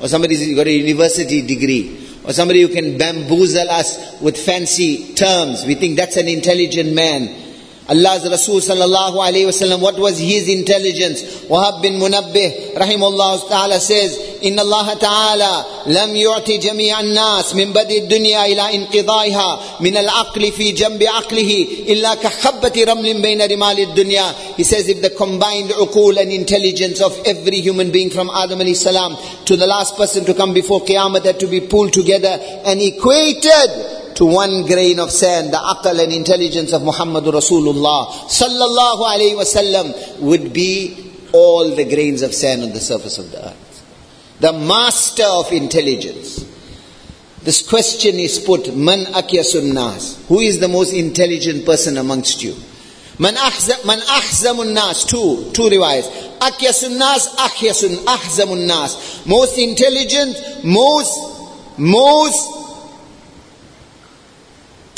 or 0.00 0.08
somebody 0.08 0.36
who's 0.36 0.56
got 0.56 0.66
a 0.66 0.72
university 0.72 1.42
degree, 1.46 1.98
or 2.24 2.32
somebody 2.32 2.62
who 2.62 2.68
can 2.68 2.96
bamboozle 2.98 3.68
us 3.68 4.20
with 4.20 4.36
fancy 4.36 5.14
terms. 5.14 5.66
We 5.66 5.74
think 5.74 5.96
that's 5.96 6.16
an 6.16 6.28
intelligent 6.28 6.94
man. 6.94 7.51
Allah's 7.89 8.29
Rasul 8.29 8.59
sallallahu 8.59 9.15
alayhi 9.15 9.45
wasallam, 9.47 9.79
what 9.79 9.97
was 9.97 10.19
his 10.19 10.49
intelligence? 10.49 11.21
Wahab 11.47 11.81
bin 11.81 11.93
Munabbih, 11.93 12.75
rahimullah 12.75 13.47
ta'ala 13.47 13.79
says, 13.79 14.27
إن 14.43 14.59
الله 14.59 14.93
تعالى 14.93 15.65
لم 15.87 16.15
يعطي 16.15 16.57
جميع 16.57 16.99
الناس 16.99 17.55
من 17.55 17.73
بدء 17.73 17.97
الدنيا 17.97 18.45
إلى 18.45 18.75
انقضائها 18.75 19.59
من 19.79 19.97
العقل 19.97 20.51
في 20.51 20.71
جنب 20.71 21.03
عقله 21.03 21.67
إلا 21.89 22.15
كخبة 22.15 22.83
رمل 22.87 23.21
بين 23.21 23.41
رمال 23.41 23.79
الدنيا 23.79 24.33
He 24.57 24.63
says 24.63 24.87
if 24.89 25.01
the 25.01 25.09
combined 25.09 25.69
uqul 25.69 26.21
and 26.21 26.31
intelligence 26.31 27.01
of 27.01 27.17
every 27.25 27.61
human 27.61 27.91
being 27.91 28.09
from 28.09 28.29
Adam 28.29 28.59
alayhi 28.59 28.75
salam 28.75 29.17
to 29.45 29.55
the 29.55 29.65
last 29.65 29.97
person 29.97 30.25
to 30.25 30.33
come 30.33 30.53
before 30.53 30.81
Qiyamah 30.81 31.25
had 31.25 31.39
to 31.39 31.47
be 31.47 31.61
pulled 31.61 31.93
together 31.93 32.37
and 32.65 32.79
equated 32.81 34.00
to 34.22 34.26
one 34.26 34.64
grain 34.66 35.00
of 35.00 35.10
sand, 35.10 35.52
the 35.52 35.56
aql 35.56 36.00
and 36.00 36.12
intelligence 36.12 36.72
of 36.72 36.80
Muhammad 36.80 37.24
Rasulullah 37.24 38.06
sallallahu 38.06 39.02
alayhi 39.02 39.34
wasallam 39.34 40.20
would 40.20 40.52
be 40.52 41.12
all 41.32 41.74
the 41.74 41.84
grains 41.84 42.22
of 42.22 42.32
sand 42.32 42.62
on 42.62 42.70
the 42.70 42.78
surface 42.78 43.18
of 43.18 43.32
the 43.32 43.48
earth. 43.48 43.84
The 44.38 44.52
master 44.52 45.24
of 45.26 45.50
intelligence. 45.50 46.44
This 47.42 47.68
question 47.68 48.14
is 48.14 48.38
put, 48.38 48.76
Man 48.76 49.06
akyasun 49.06 49.74
nas? 49.74 50.24
Who 50.28 50.38
is 50.38 50.60
the 50.60 50.68
most 50.68 50.92
intelligent 50.92 51.66
person 51.66 51.98
amongst 51.98 52.44
you? 52.44 52.54
Man, 53.18 53.34
ahza, 53.34 53.72
ahzamun 53.82 54.72
nas? 54.72 55.04
Two, 55.04 55.50
two 55.52 55.62
riwayas. 55.62 56.38
Akyasun 56.38 56.96
nas, 56.96 57.26
ahyasun, 57.34 57.96
ahzamun 58.04 58.68
nas. 58.68 59.26
Most 59.26 59.58
intelligent, 59.58 60.62
most, 60.62 61.76
most 61.76 62.61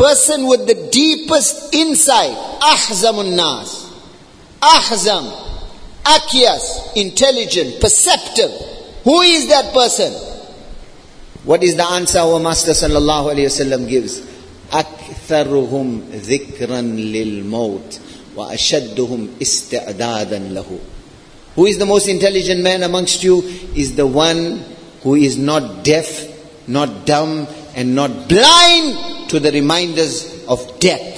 person 0.03 0.47
with 0.47 0.65
the 0.67 0.89
deepest 0.91 1.73
insight, 1.73 2.35
ahzamun 2.61 3.35
nas. 3.35 3.85
Ahzam, 4.61 5.29
akyas, 6.03 6.95
intelligent, 6.95 7.79
perceptive. 7.81 8.51
Who 9.03 9.21
is 9.21 9.47
that 9.49 9.73
person? 9.73 10.11
What 11.43 11.63
is 11.63 11.75
the 11.75 11.85
answer 11.85 12.19
our 12.19 12.39
Master 12.39 12.71
sallallahu 12.71 13.33
alayhi 13.33 13.47
wasallam 13.47 13.87
gives? 13.87 14.21
أكثرهم 14.71 16.01
ذكرا 16.13 16.81
للموت 16.81 17.99
وأشدهم 18.35 19.27
استعدادا 19.41 20.39
له. 20.51 20.79
Who 21.55 21.65
is 21.65 21.77
the 21.77 21.85
most 21.85 22.07
intelligent 22.07 22.61
man 22.61 22.83
amongst 22.83 23.23
you? 23.23 23.41
Is 23.75 23.95
the 23.95 24.05
one 24.05 24.63
who 25.01 25.15
is 25.15 25.37
not 25.37 25.83
deaf, 25.83 26.27
not 26.67 27.05
dumb, 27.05 27.47
and 27.74 27.94
not 27.94 28.28
blind 28.28 29.30
to 29.30 29.40
the 29.40 29.50
reminders 29.52 30.44
of 30.46 30.78
death. 30.80 31.14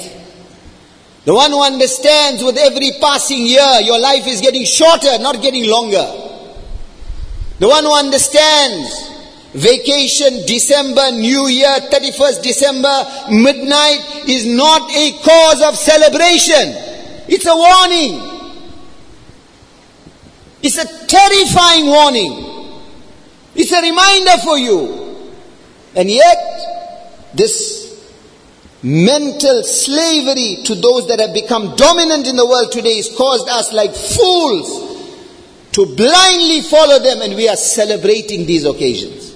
The 1.25 1.35
one 1.35 1.51
who 1.51 1.63
understands 1.63 2.43
with 2.43 2.57
every 2.57 2.93
passing 3.01 3.47
year 3.47 3.81
your 3.83 3.99
life 3.99 4.27
is 4.27 4.41
getting 4.41 4.65
shorter, 4.65 5.19
not 5.19 5.43
getting 5.43 5.69
longer. 5.69 6.07
The 7.59 7.69
one 7.69 7.85
who 7.85 7.93
understands 7.93 9.11
vacation, 9.53 10.47
December, 10.47 11.11
New 11.13 11.49
Year, 11.49 11.81
31st 11.91 12.43
December, 12.43 13.05
midnight 13.31 14.29
is 14.29 14.47
not 14.47 14.91
a 14.91 15.13
cause 15.25 15.63
of 15.63 15.75
celebration. 15.77 16.75
It's 17.29 17.47
a 17.47 17.57
warning. 17.57 18.37
It's 20.63 20.79
a 20.79 21.07
terrifying 21.07 21.87
warning. 21.87 22.83
It's 23.55 23.73
a 23.73 23.81
reminder 23.81 24.43
for 24.45 24.59
you. 24.59 25.06
And 25.97 26.11
yet, 26.11 27.33
this 27.35 27.87
mental 28.83 29.63
slavery 29.63 30.63
to 30.65 30.75
those 30.75 31.09
that 31.09 31.19
have 31.19 31.35
become 31.35 31.75
dominant 31.77 32.27
in 32.29 32.37
the 32.37 32.47
world 32.47 32.71
today 32.71 32.97
has 32.97 33.15
caused 33.17 33.49
us 33.49 33.73
like 33.73 33.93
fools 33.95 34.87
to 35.73 35.87
blindly 35.97 36.61
follow 36.63 36.99
them 36.99 37.21
and 37.23 37.35
we 37.35 37.49
are 37.49 37.57
celebrating 37.57 38.47
these 38.47 38.65
occasions. 38.65 39.35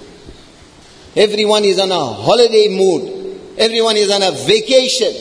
Everyone 1.15 1.65
is 1.65 1.79
on 1.79 1.91
a 1.91 2.05
holiday 2.13 2.67
mood. 2.69 3.39
Everyone 3.57 3.97
is 3.97 4.09
on 4.09 4.21
a 4.21 4.31
vacation. 4.31 5.13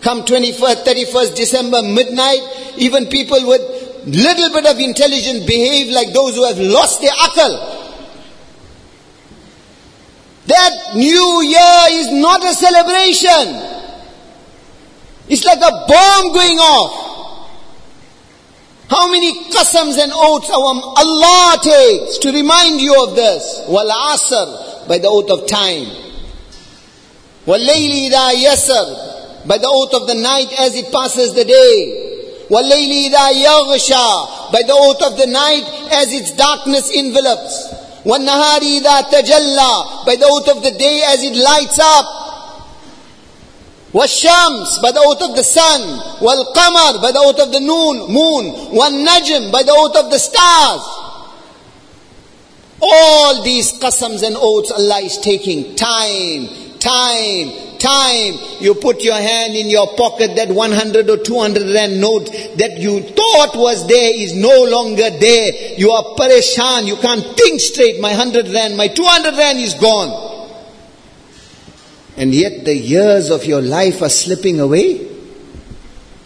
Come 0.00 0.22
21st, 0.22 0.84
31st 0.84 1.34
December 1.34 1.82
midnight, 1.82 2.40
even 2.76 3.06
people 3.06 3.46
with 3.48 3.60
little 4.06 4.50
bit 4.52 4.66
of 4.66 4.78
intelligence 4.78 5.44
behave 5.44 5.88
like 5.92 6.12
those 6.12 6.36
who 6.36 6.46
have 6.46 6.58
lost 6.58 7.00
their 7.00 7.10
akal. 7.10 7.79
That 10.50 10.96
new 10.96 11.42
year 11.46 11.82
is 12.00 12.10
not 12.10 12.42
a 12.42 12.52
celebration. 12.52 13.46
It's 15.28 15.44
like 15.44 15.58
a 15.58 15.70
bomb 15.86 16.32
going 16.32 16.58
off. 16.58 17.06
How 18.90 19.08
many 19.08 19.44
qasams 19.44 20.02
and 20.02 20.10
oaths 20.12 20.50
Allah 20.50 21.56
takes 21.62 22.18
to 22.18 22.32
remind 22.32 22.80
you 22.80 23.00
of 23.06 23.14
this? 23.14 23.64
Wal 23.68 23.88
asr, 23.88 24.88
by 24.88 24.98
the 24.98 25.06
oath 25.06 25.30
of 25.30 25.46
time. 25.46 25.86
Wal 27.46 27.60
layli 27.60 28.10
idha 28.10 28.34
yasr, 28.34 29.46
by 29.46 29.56
the 29.56 29.68
oath 29.70 29.94
of 29.94 30.08
the 30.08 30.16
night 30.16 30.52
as 30.58 30.74
it 30.74 30.90
passes 30.90 31.32
the 31.32 31.44
day. 31.44 32.46
Wal 32.50 32.64
layli 32.64 33.08
idha 33.08 33.30
yaghsha, 33.38 34.50
by 34.50 34.62
the 34.66 34.74
oath 34.74 35.12
of 35.12 35.16
the 35.16 35.26
night 35.26 35.62
as 35.92 36.12
its 36.12 36.32
darkness 36.32 36.90
envelops. 36.90 37.79
وَالنَّهَارِ 38.05 38.61
إِذَا 38.61 39.01
تَجَلَّى 39.09 40.05
By 40.05 40.15
the 40.15 40.25
oath 40.25 40.47
of 40.49 40.63
the 40.63 40.71
day 40.71 41.01
as 41.07 41.23
it 41.23 41.35
lights 41.35 41.79
up. 41.79 42.05
وَالشَّمْسِ 43.93 44.81
By 44.81 44.91
the 44.91 44.99
oath 44.99 45.21
of 45.21 45.35
the 45.35 45.43
sun. 45.43 45.81
وَالْقَمَرِ 46.19 47.01
By 47.01 47.11
the 47.11 47.19
oath 47.19 47.39
of 47.39 47.51
the 47.51 47.59
noon, 47.59 48.11
moon. 48.11 48.53
وَالنَّجْمِ 48.75 49.51
By 49.51 49.63
the 49.63 49.71
oath 49.71 49.95
of 49.95 50.11
the 50.11 50.19
stars. 50.19 50.81
All 52.81 53.41
these 53.41 53.71
qasams 53.79 54.21
and 54.21 54.35
oaths 54.37 54.69
Allah 54.71 54.99
is 54.99 55.17
taking 55.17 55.75
time, 55.75 56.47
time, 56.77 57.68
time 57.80 58.34
you 58.60 58.74
put 58.74 59.02
your 59.02 59.14
hand 59.14 59.54
in 59.54 59.68
your 59.68 59.88
pocket, 59.96 60.36
that 60.36 60.48
100 60.48 61.10
or 61.10 61.16
200 61.16 61.62
rand 61.74 62.00
note 62.00 62.26
that 62.58 62.76
you 62.78 63.00
thought 63.00 63.56
was 63.56 63.86
there 63.88 64.14
is 64.14 64.34
no 64.34 64.64
longer 64.64 65.10
there. 65.10 65.74
You 65.76 65.90
are 65.90 66.04
pareshan, 66.16 66.86
you 66.86 66.96
can't 66.96 67.24
think 67.36 67.60
straight. 67.60 68.00
My 68.00 68.10
100 68.10 68.48
rand, 68.48 68.76
my 68.76 68.88
200 68.88 69.36
rand 69.36 69.58
is 69.58 69.74
gone. 69.74 70.28
And 72.16 72.34
yet 72.34 72.64
the 72.64 72.76
years 72.76 73.30
of 73.30 73.44
your 73.46 73.62
life 73.62 74.02
are 74.02 74.10
slipping 74.10 74.60
away. 74.60 75.08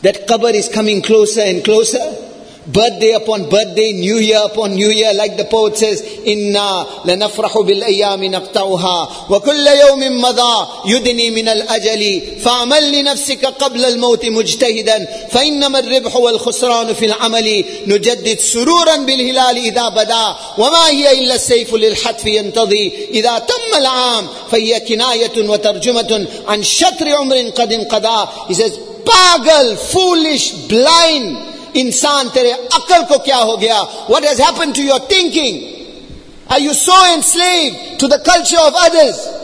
That 0.02 0.26
qabr 0.26 0.52
is 0.52 0.68
coming 0.68 1.02
closer 1.02 1.40
and 1.40 1.64
closer 1.64 2.23
birthday 2.67 3.13
upon 3.13 3.49
birthday, 3.49 3.93
new 3.93 4.17
year 4.17 4.39
upon 4.45 4.75
new 4.75 4.89
year, 4.89 5.13
like 5.13 5.37
the 5.37 5.45
poet 5.45 5.77
says, 5.77 6.01
Inna 6.25 6.85
lanafrahu 7.07 7.65
bil 7.65 7.81
ayami 7.81 8.29
naqta'uha 8.29 9.29
wa 9.29 9.39
kulla 9.39 9.73
yawmin 9.75 10.19
madha 10.21 10.85
yudni 10.85 11.33
min 11.33 11.47
al 11.47 11.61
ajali 11.67 12.37
fa'amal 12.39 12.83
li 12.91 13.01
nafsika 13.03 13.57
qabla 13.57 13.87
al 13.87 13.97
mawt 13.97 14.21
mujtahidan 14.29 15.29
fa 15.29 15.39
innama 15.39 15.79
al 15.79 15.89
ribhu 15.89 16.13
wal 16.21 16.37
khusran 16.37 16.93
fi 16.95 17.09
al 17.11 17.17
amali 17.27 17.65
nujaddid 17.87 18.39
sururan 18.39 19.05
bil 19.05 19.17
hilal 19.17 19.57
idha 19.57 19.89
bada 19.95 20.25
wa 20.57 20.69
ma 20.69 20.85
hiya 20.93 21.13
illa 21.13 21.35
السيف 21.39 21.73
للحتف 21.75 22.25
ينتضي 22.25 22.93
إذا 23.11 23.39
تم 23.39 23.77
العام 23.77 24.27
فهي 24.51 24.79
كناية 24.79 25.49
وترجمة 25.49 26.27
عن 26.47 26.63
شطر 26.63 27.15
عمر 27.15 27.49
قد 27.49 27.73
انقضى 27.73 28.27
He 28.49 28.53
says, 28.53 28.77
pagal, 29.05 29.77
foolish, 29.77 30.51
blind, 30.67 31.37
इंसान 31.76 32.28
तेरे 32.34 32.52
अक्ल 32.52 33.02
को 33.12 33.18
क्या 33.24 33.36
हो 33.36 33.56
गया 33.56 33.80
what 34.10 34.24
has 34.26 34.40
happen 34.40 34.72
to 34.72 34.82
your 34.82 35.06
thinking 35.10 36.52
are 36.52 36.60
you 36.62 36.74
so 36.74 37.04
and 37.06 37.22
slave 37.24 37.76
to 38.00 38.08
the 38.08 38.22
culture 38.28 39.42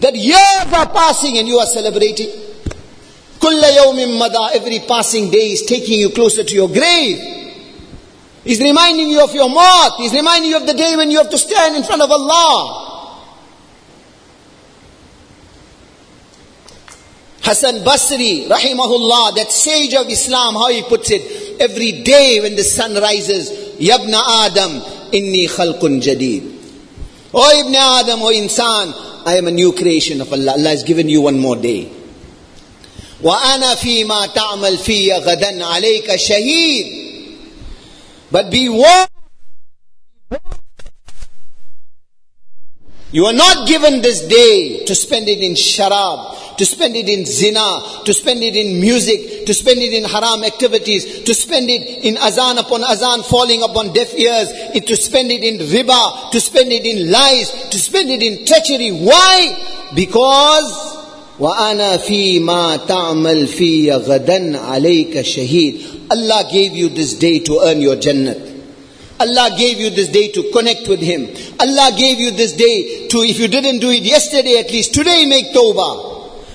that 0.00 0.14
years 0.14 0.72
are 0.74 0.88
passing 0.92 1.38
and 1.38 1.48
you 1.48 1.58
are 1.58 1.66
celebrating. 1.66 2.28
Mada, 3.42 4.50
every 4.54 4.80
passing 4.80 5.30
day 5.30 5.52
is 5.52 5.62
taking 5.62 6.00
you 6.00 6.10
closer 6.10 6.44
to 6.44 6.54
your 6.54 6.68
grave. 6.68 7.16
Is 8.44 8.60
reminding 8.60 9.08
you 9.08 9.22
of 9.22 9.34
your 9.34 9.48
maut. 9.48 10.00
Is 10.00 10.12
reminding 10.12 10.50
you 10.50 10.56
of 10.58 10.66
the 10.66 10.74
day 10.74 10.94
when 10.96 11.10
you 11.10 11.18
have 11.18 11.30
to 11.30 11.38
stand 11.38 11.76
in 11.76 11.82
front 11.82 12.02
of 12.02 12.10
Allah. 12.10 12.83
Hassan 17.43 17.83
Basri, 17.85 18.47
rahimahullah, 18.47 19.35
that 19.35 19.51
sage 19.51 19.93
of 19.93 20.07
Islam, 20.09 20.55
how 20.55 20.69
he 20.69 20.83
puts 20.83 21.09
it, 21.11 21.59
every 21.61 22.03
day 22.03 22.39
when 22.41 22.55
the 22.55 22.63
sun 22.63 22.95
rises, 22.95 23.49
Yabna 23.79 24.21
Adam, 24.45 24.81
inni 25.11 25.47
khalqun 25.47 26.01
jadid. 26.01 26.57
Oh 27.33 27.59
Ibn 27.59 27.75
Adam, 27.75 28.21
oh 28.21 28.33
insan, 28.33 28.93
I 29.25 29.35
am 29.37 29.47
a 29.47 29.51
new 29.51 29.71
creation 29.73 30.21
of 30.21 30.31
Allah. 30.33 30.53
Allah 30.53 30.69
has 30.69 30.83
given 30.83 31.07
you 31.09 31.21
one 31.21 31.39
more 31.39 31.55
day. 31.55 31.91
وأنا 33.21 33.75
فيما 33.75 34.27
تعمل 34.33 34.77
في 34.77 35.13
غدا 35.13 35.65
عليك 35.65 36.15
شهيد. 36.15 37.09
But 38.31 38.49
be 38.51 38.69
warned. 38.69 39.09
You 43.11 43.25
are 43.25 43.33
not 43.33 43.67
given 43.67 44.01
this 44.01 44.21
day 44.21 44.85
to 44.85 44.95
spend 44.95 45.27
it 45.27 45.39
in 45.39 45.53
sharab, 45.53 46.42
to 46.57 46.65
spend 46.65 46.95
it 46.95 47.07
in 47.07 47.25
zina, 47.25 48.03
to 48.05 48.13
spend 48.13 48.43
it 48.43 48.55
in 48.55 48.79
music, 48.79 49.45
to 49.45 49.53
spend 49.53 49.79
it 49.79 49.93
in 49.93 50.03
haram 50.03 50.43
activities, 50.43 51.23
to 51.23 51.33
spend 51.33 51.69
it 51.69 52.05
in 52.05 52.17
azan 52.17 52.57
upon 52.57 52.83
azan 52.83 53.23
falling 53.23 53.63
upon 53.63 53.93
deaf 53.93 54.13
ears, 54.13 54.49
to 54.85 54.95
spend 54.95 55.31
it 55.31 55.43
in 55.43 55.59
riba, 55.59 56.31
to 56.31 56.39
spend 56.39 56.71
it 56.71 56.85
in 56.85 57.11
lies, 57.11 57.51
to 57.69 57.79
spend 57.79 58.09
it 58.09 58.21
in 58.21 58.45
treachery. 58.45 58.91
Why? 58.91 59.89
Because 59.95 60.97
وَأَنَا 61.39 61.97
فِي 61.97 62.41
مَا 62.41 62.77
تَعْمَلْ 62.85 63.47
فِي 63.47 63.87
غَدًا 63.87 64.59
عَلَيْكَ 64.59 65.21
شَهِيد 65.21 66.11
Allah 66.11 66.43
gave 66.51 66.73
you 66.73 66.89
this 66.89 67.13
day 67.13 67.39
to 67.39 67.61
earn 67.63 67.79
your 67.79 67.95
Jannah. 67.95 68.35
Allah 69.21 69.55
gave 69.57 69.79
you 69.79 69.89
this 69.89 70.09
day 70.09 70.31
to 70.31 70.51
connect 70.51 70.87
with 70.87 70.99
Him. 70.99 71.27
Allah 71.59 71.91
gave 71.97 72.19
you 72.19 72.31
this 72.31 72.53
day 72.53 73.07
to, 73.07 73.17
if 73.21 73.39
you 73.39 73.47
didn't 73.47 73.79
do 73.79 73.89
it 73.89 74.03
yesterday 74.03 74.59
at 74.59 74.71
least, 74.71 74.93
today 74.93 75.25
make 75.25 75.53
tawbah. 75.53 76.12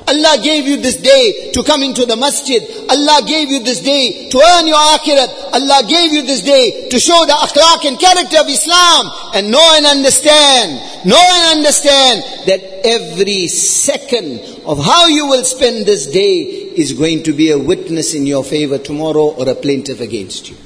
Allah 0.10 0.42
gave 0.44 0.68
you 0.68 0.78
this 0.78 0.98
day 0.98 1.52
to 1.54 1.64
come 1.64 1.84
into 1.84 2.06
the 2.06 2.16
masjid. 2.16 2.62
Allah 2.90 3.22
gave 3.26 3.50
you 3.50 3.62
this 3.64 3.80
day 3.82 4.28
to 4.30 4.38
earn 4.38 4.68
your 4.68 4.82
akhirat. 4.98 5.54
Allah 5.54 5.86
gave 5.88 6.12
you 6.12 6.24
this 6.24 6.42
day 6.42 6.90
to 6.90 7.00
show 7.00 7.26
the 7.26 7.34
akhlaq 7.34 7.88
and 7.88 8.00
character 8.00 8.40
of 8.40 8.50
Islam. 8.50 9.06
And 9.34 9.52
know 9.52 9.74
and 9.78 9.86
understand, 9.86 11.06
know 11.06 11.22
and 11.22 11.58
understand 11.58 12.24
that 12.48 12.86
every 12.86 13.48
second 13.48 14.42
of 14.66 14.84
how 14.84 15.08
you 15.08 15.28
will 15.28 15.44
spend 15.44 15.86
this 15.86 16.08
day 16.08 16.42
is 16.76 16.94
going 16.94 17.24
to 17.24 17.34
be 17.34 17.52
a 17.52 17.60
witness 17.60 18.14
in 18.14 18.26
your 18.26 18.44
favor 18.44 18.78
tomorrow 18.78 19.30
or 19.38 19.48
a 19.48 19.56
plaintiff 19.56 20.02
against 20.02 20.50
you. 20.50 20.58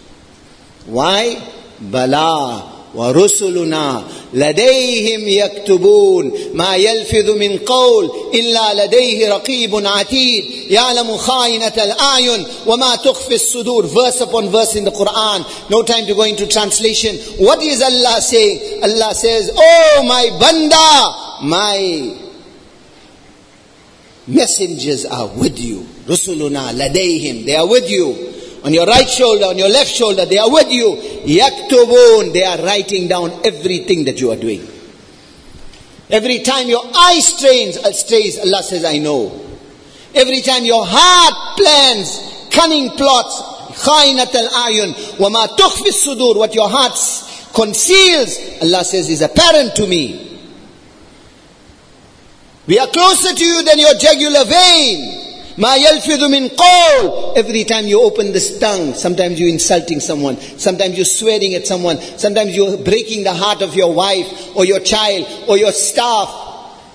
Why? 0.86 1.42
Bala 1.80 2.73
ورسلنا 2.96 4.04
لديهم 4.34 5.28
يكتبون 5.28 6.32
ما 6.54 6.76
يلفظ 6.76 7.30
من 7.30 7.58
قول 7.58 8.12
الا 8.34 8.86
لديه 8.86 9.30
رقيب 9.30 9.88
عتيد 9.88 10.46
يعلم 10.70 11.18
خائنة 11.18 11.74
الاعين 11.78 12.44
وما 12.68 12.96
تخفي 12.96 13.36
الصدور 13.36 13.88
verse 13.88 14.22
upon 14.22 14.48
verse 14.50 14.76
in 14.76 14.84
the 14.86 14.92
Quran 14.92 15.44
no 15.70 15.84
time 15.84 16.06
to 16.06 16.14
go 16.14 16.24
into 16.24 16.46
translation 16.48 17.16
what 17.46 17.62
is 17.64 17.82
Allah 17.82 18.22
saying 18.22 18.60
Allah 18.84 19.14
says 19.16 19.52
oh 19.56 20.04
my 20.08 20.30
banda 20.40 20.90
my 21.42 22.14
messengers 24.28 25.06
are 25.06 25.28
with 25.28 25.60
you 25.60 25.86
rusuluna 26.08 26.72
ladayhim 26.74 27.46
they 27.46 27.56
are 27.56 27.68
with 27.68 27.90
you 27.90 28.34
on 28.64 28.74
your 28.74 28.86
right 28.86 29.10
shoulder, 29.10 29.46
on 29.46 29.58
your 29.58 29.70
left 29.70 29.90
shoulder, 29.90 30.26
they 30.26 30.38
are 30.38 30.50
with 30.50 30.72
you. 30.72 30.96
Yaktubun, 31.26 32.32
they 32.32 32.44
are 32.44 32.58
writing 32.60 33.08
down 33.08 33.32
everything 33.46 34.06
that 34.06 34.20
you 34.22 34.32
are 34.32 34.38
doing. 34.38 34.66
Every 36.10 36.40
time 36.40 36.68
your 36.68 36.84
eye 36.94 37.20
strains, 37.20 37.78
uh, 37.78 37.92
strays, 37.92 38.40
Allah 38.40 38.64
says, 38.64 38.86
I 38.86 39.00
know. 39.00 39.42
Every 40.14 40.42
time 40.42 40.64
your 40.64 40.86
heart 40.86 41.58
plans 41.58 42.48
cunning 42.52 42.92
plots, 42.92 43.42
khainat 43.84 44.34
al-ayun, 44.34 44.94
sudur, 45.92 46.38
what 46.38 46.54
your 46.54 46.70
heart 46.70 46.94
conceals, 47.54 48.62
Allah 48.62 48.86
says, 48.86 49.10
is 49.10 49.22
apparent 49.22 49.76
to 49.76 49.88
me. 49.88 50.40
We 52.68 52.80
are 52.80 52.88
closer 52.88 53.34
to 53.36 53.44
you 53.44 53.64
than 53.64 53.80
your 53.80 53.94
jugular 53.96 54.46
vein. 54.46 55.13
Ma 55.57 55.77
yalfidhu 55.77 56.31
min 56.31 56.51
qawl. 56.51 57.37
Every 57.37 57.65
time 57.65 57.87
you 57.87 58.01
open 58.03 58.33
this 58.33 58.59
tongue, 58.59 58.95
sometimes 58.95 59.41
you're 59.41 59.49
insulting 59.49 60.01
someone, 60.01 60.37
sometimes 60.37 60.97
you're 60.97 61.05
swearing 61.05 61.55
at 61.55 61.67
someone, 61.67 61.99
sometimes 62.17 62.55
you're 62.55 62.79
breaking 62.79 63.25
the 63.25 63.35
heart 63.35 63.63
of 63.63 63.75
your 63.75 63.93
wife 63.93 64.57
or 64.57 64.65
your 64.65 64.81
child 64.81 65.27
or 65.49 65.57
your 65.57 65.73
staff 65.73 66.49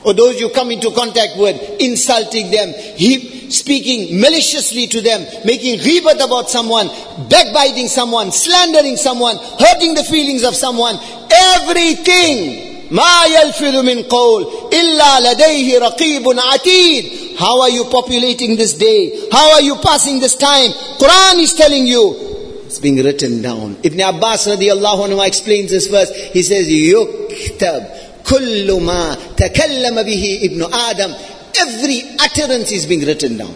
or 0.03 0.13
those 0.13 0.39
you 0.39 0.49
come 0.49 0.71
into 0.71 0.91
contact 0.91 1.37
with, 1.37 1.55
insulting 1.79 2.51
them, 2.51 2.73
he, 2.95 3.49
speaking 3.51 4.19
maliciously 4.19 4.87
to 4.87 5.01
them, 5.01 5.21
making 5.45 5.79
ghibat 5.79 6.23
about 6.23 6.49
someone, 6.49 6.87
backbiting 7.29 7.87
someone, 7.87 8.31
slandering 8.31 8.97
someone, 8.97 9.37
hurting 9.59 9.93
the 9.93 10.03
feelings 10.03 10.43
of 10.43 10.55
someone, 10.55 10.95
everything. 11.31 12.69
ما 12.91 13.25
يلفظ 13.25 13.75
من 13.75 14.03
قول 14.03 14.47
إلا 14.73 15.31
لديه 15.31 15.79
رقيب 15.79 16.39
عتيد 16.39 17.11
how 17.38 17.62
are 17.62 17.70
you 17.70 17.84
populating 17.84 18.56
this 18.56 18.74
day? 18.74 19.28
How 19.30 19.52
are 19.54 19.60
you 19.62 19.76
passing 19.76 20.18
this 20.18 20.34
time? 20.34 20.72
Quran 20.98 21.38
is 21.38 21.54
telling 21.54 21.86
you. 21.86 22.26
It's 22.66 22.80
being 22.80 22.96
written 22.96 23.42
down. 23.42 23.76
Ibn 23.82 24.00
Abbas 24.00 24.48
radiallahu 24.48 25.06
anhu 25.08 25.24
explains 25.24 25.70
this 25.70 25.86
verse. 25.86 26.10
He 26.32 26.42
says, 26.42 26.66
Yuktab 26.66 28.24
kullu 28.24 28.84
ma 28.84 29.14
takallama 29.36 30.02
bihi 30.04 30.50
ibn 30.50 30.62
Adam. 30.62 31.12
Every 31.60 32.02
utterance 32.18 32.72
is 32.72 32.86
being 32.86 33.06
written 33.06 33.36
down. 33.38 33.54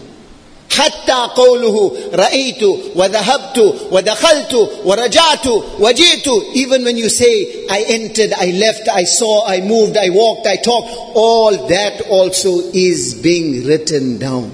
حتى 0.77 1.27
قوله 1.35 1.91
رأيت 2.13 2.63
وذهبت 2.95 3.75
ودخلت 3.91 4.69
ورجعت 4.85 5.47
وجئت. 5.79 6.27
Even 6.55 6.83
when 6.83 6.97
you 6.97 7.09
say 7.09 7.65
I 7.69 7.81
entered, 7.87 8.33
I 8.33 8.51
left, 8.51 8.89
I 8.89 9.03
saw, 9.03 9.45
I 9.45 9.61
moved, 9.61 9.97
I 9.97 10.09
walked, 10.09 10.47
I 10.47 10.57
talked 10.57 10.89
all 11.15 11.67
that 11.67 12.01
also 12.09 12.61
is 12.73 13.15
being 13.15 13.65
written 13.65 14.17
down. 14.17 14.51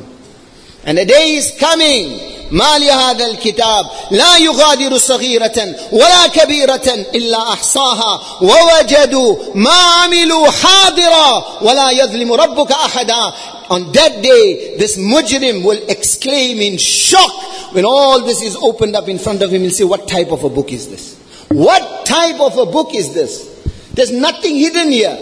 And 0.85 0.97
a 0.99 1.05
day 1.05 1.35
is 1.35 1.51
coming 1.59 2.19
ما 2.51 2.77
لهذا 2.77 3.25
الكتاب؟ 3.25 3.85
لا 4.11 4.37
يغادر 4.37 4.97
صغيرة 4.97 5.75
ولا 5.91 6.27
كبيرة 6.27 7.05
إلا 7.15 7.53
أحصاها. 7.53 8.21
ووجدوا 8.41 9.35
ما 9.55 9.71
عملوا 9.71 10.47
حاضرا. 10.49 11.45
ولا 11.61 11.91
يظلم 11.91 12.33
ربك 12.33 12.71
أحدا. 12.71 13.33
On 13.70 13.92
that 13.92 14.22
day, 14.22 14.76
this 14.78 14.98
mujrim 14.98 15.64
will 15.64 15.80
exclaim 15.88 16.58
in 16.58 16.76
shock 16.76 17.30
when 17.74 17.84
all 17.84 18.24
this 18.24 18.42
is 18.42 18.56
opened 18.56 18.94
up 18.94 19.08
in 19.08 19.18
front 19.18 19.42
of 19.42 19.52
him. 19.52 19.62
He'll 19.62 19.70
say, 19.70 19.84
what 19.84 20.06
type 20.06 20.28
of 20.32 20.44
a 20.44 20.48
book 20.48 20.72
is 20.72 20.88
this? 20.88 21.18
What 21.48 22.06
type 22.06 22.40
of 22.40 22.58
a 22.58 22.66
book 22.70 22.94
is 22.94 23.14
this? 23.14 23.50
There's 23.94 24.12
nothing 24.12 24.56
hidden 24.56 24.90
here. 24.90 25.16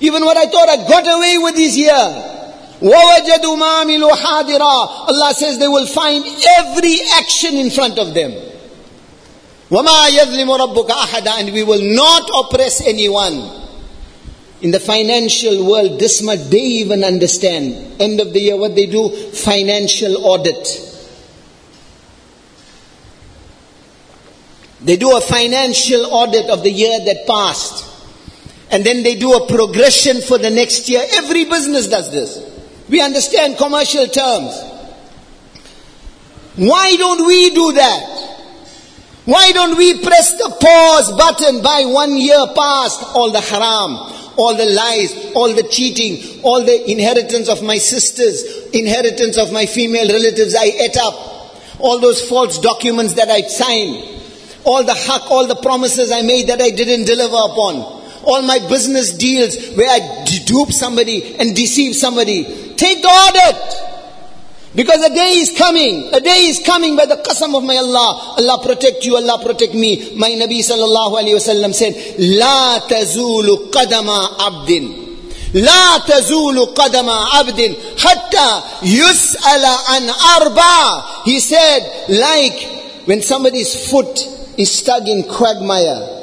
Even 0.00 0.24
what 0.24 0.36
I 0.36 0.46
thought 0.46 0.68
I 0.68 0.76
got 0.88 1.06
away 1.06 1.38
with 1.38 1.56
is 1.56 1.74
here. 1.74 2.24
وَوَجَدُوا 2.80 3.56
مَا 3.58 3.82
عَمِلُوا 3.82 4.12
حَاضِرًا 4.12 5.08
Allah 5.08 5.34
says 5.34 5.58
they 5.58 5.66
will 5.66 5.86
find 5.86 6.24
every 6.58 6.96
action 7.14 7.54
in 7.56 7.70
front 7.70 7.98
of 7.98 8.14
them. 8.14 8.30
وَمَا 9.70 10.08
يَظْلِمُ 10.08 10.48
رَبُّكَ 10.48 10.88
أَحَدًا 10.88 11.40
And 11.40 11.52
we 11.52 11.64
will 11.64 11.82
not 11.82 12.30
oppress 12.44 12.80
anyone. 12.86 13.61
In 14.63 14.71
the 14.71 14.79
financial 14.79 15.69
world, 15.69 15.99
this 15.99 16.23
much 16.23 16.39
they 16.49 16.57
even 16.57 17.03
understand. 17.03 18.01
End 18.01 18.21
of 18.21 18.31
the 18.31 18.39
year, 18.39 18.57
what 18.57 18.75
they 18.75 18.85
do? 18.85 19.09
Financial 19.09 20.25
audit. 20.25 20.89
They 24.81 24.95
do 24.95 25.17
a 25.17 25.21
financial 25.21 26.05
audit 26.05 26.49
of 26.49 26.63
the 26.63 26.71
year 26.71 26.97
that 27.05 27.27
passed. 27.27 27.89
And 28.71 28.85
then 28.85 29.03
they 29.03 29.15
do 29.15 29.33
a 29.33 29.47
progression 29.47 30.21
for 30.21 30.37
the 30.37 30.49
next 30.49 30.87
year. 30.87 31.05
Every 31.11 31.43
business 31.43 31.89
does 31.89 32.09
this. 32.11 32.39
We 32.89 33.01
understand 33.01 33.57
commercial 33.57 34.07
terms. 34.07 34.53
Why 36.55 36.95
don't 36.95 37.25
we 37.27 37.49
do 37.49 37.73
that? 37.73 38.13
Why 39.25 39.51
don't 39.51 39.77
we 39.77 40.01
press 40.01 40.37
the 40.37 40.55
pause 40.59 41.11
button 41.17 41.61
by 41.61 41.83
one 41.85 42.15
year 42.15 42.45
past 42.55 43.03
all 43.15 43.31
the 43.31 43.41
haram, 43.41 44.22
all 44.37 44.55
the 44.55 44.65
lies, 44.65 45.33
all 45.35 45.53
the 45.53 45.63
cheating, 45.63 46.41
all 46.43 46.63
the 46.63 46.91
inheritance 46.91 47.49
of 47.49 47.61
my 47.61 47.77
sisters, 47.77 48.43
inheritance 48.73 49.37
of 49.37 49.51
my 49.51 49.65
female 49.65 50.07
relatives 50.07 50.55
I 50.55 50.65
ate 50.65 50.97
up, 50.97 51.13
all 51.79 51.99
those 51.99 52.27
false 52.27 52.59
documents 52.59 53.13
that 53.13 53.29
I 53.29 53.41
signed, 53.41 54.21
all 54.63 54.83
the 54.83 54.95
haq, 54.95 55.29
all 55.29 55.47
the 55.47 55.55
promises 55.55 56.11
I 56.11 56.21
made 56.21 56.47
that 56.47 56.61
I 56.61 56.69
didn't 56.69 57.05
deliver 57.05 57.35
upon, 57.35 58.01
all 58.23 58.41
my 58.41 58.59
business 58.69 59.11
deals 59.11 59.55
where 59.75 59.89
I 59.89 60.23
dupe 60.45 60.71
somebody 60.71 61.35
and 61.35 61.55
deceive 61.55 61.95
somebody. 61.95 62.43
Take 62.75 63.01
the 63.01 63.07
audit. 63.07 63.82
Because 64.74 65.02
a 65.02 65.08
day 65.14 65.32
is 65.40 65.56
coming, 65.56 66.10
a 66.12 66.20
day 66.20 66.46
is 66.46 66.60
coming 66.64 66.94
by 66.94 67.06
the 67.06 67.16
qasam 67.16 67.56
of 67.56 67.64
my 67.64 67.76
Allah. 67.76 68.36
Allah 68.38 68.62
protect 68.62 69.04
you, 69.04 69.16
Allah 69.16 69.42
protect 69.42 69.74
me. 69.74 70.14
My 70.14 70.28
Nabi 70.28 70.60
sallallahu 70.60 71.18
alayhi 71.18 71.34
wasallam 71.34 71.74
said, 71.74 71.94
لا 72.18 72.78
تزول 72.86 73.70
قدم 73.72 74.10
عبد 74.10 74.92
لا 75.54 75.98
تزول 76.06 76.74
قدم 76.74 77.10
عبد 77.10 77.76
حتى 77.98 78.62
يسأل 78.82 79.64
عن 79.64 80.10
أربع. 80.36 81.24
He 81.24 81.40
said, 81.40 82.04
like 82.10 83.06
when 83.06 83.22
somebody's 83.22 83.90
foot 83.90 84.20
is 84.58 84.70
stuck 84.70 85.08
in 85.08 85.22
quagmire, 85.24 86.21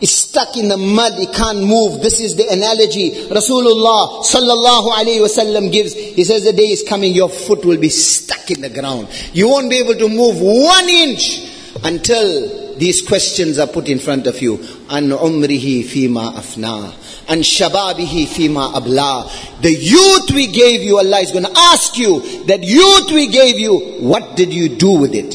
is 0.00 0.12
stuck 0.14 0.56
in 0.56 0.68
the 0.68 0.76
mud, 0.76 1.14
he 1.14 1.26
can't 1.26 1.60
move. 1.60 2.02
This 2.02 2.20
is 2.20 2.36
the 2.36 2.46
analogy 2.48 3.10
Rasulullah 3.28 4.22
sallallahu 4.24 4.92
alayhi 4.92 5.20
wasallam 5.20 5.72
gives. 5.72 5.94
He 5.94 6.24
says 6.24 6.44
the 6.44 6.52
day 6.52 6.70
is 6.70 6.82
coming, 6.82 7.14
your 7.14 7.28
foot 7.28 7.64
will 7.64 7.78
be 7.78 7.88
stuck 7.88 8.50
in 8.50 8.60
the 8.60 8.70
ground. 8.70 9.08
You 9.32 9.48
won't 9.48 9.70
be 9.70 9.78
able 9.78 9.94
to 9.94 10.08
move 10.08 10.40
one 10.40 10.88
inch 10.88 11.50
until 11.84 12.76
these 12.76 13.02
questions 13.06 13.58
are 13.58 13.66
put 13.66 13.88
in 13.88 13.98
front 13.98 14.26
of 14.26 14.40
you. 14.42 14.56
An 14.90 15.10
umrihi 15.10 15.84
fima 15.84 16.34
afna. 16.34 16.92
An 17.28 17.38
shababihi 17.38 18.26
fima 18.26 18.74
abla. 18.74 19.30
The 19.60 19.72
youth 19.72 20.30
we 20.32 20.48
gave 20.48 20.82
you, 20.82 20.98
Allah 20.98 21.20
is 21.20 21.30
going 21.30 21.44
to 21.44 21.52
ask 21.56 21.96
you, 21.96 22.44
that 22.46 22.62
youth 22.62 23.12
we 23.12 23.28
gave 23.28 23.58
you, 23.58 23.78
what 24.00 24.36
did 24.36 24.52
you 24.52 24.68
do 24.68 24.98
with 24.98 25.14
it? 25.14 25.32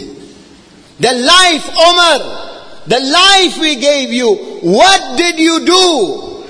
The 0.99 1.13
life, 1.13 1.63
umr, 1.63 2.48
the 2.89 2.99
life 2.99 3.59
we 3.59 3.75
gave 3.75 4.11
you, 4.11 4.35
what 4.61 5.15
did 5.15 5.39
you 5.39 5.63
do? 5.63 6.45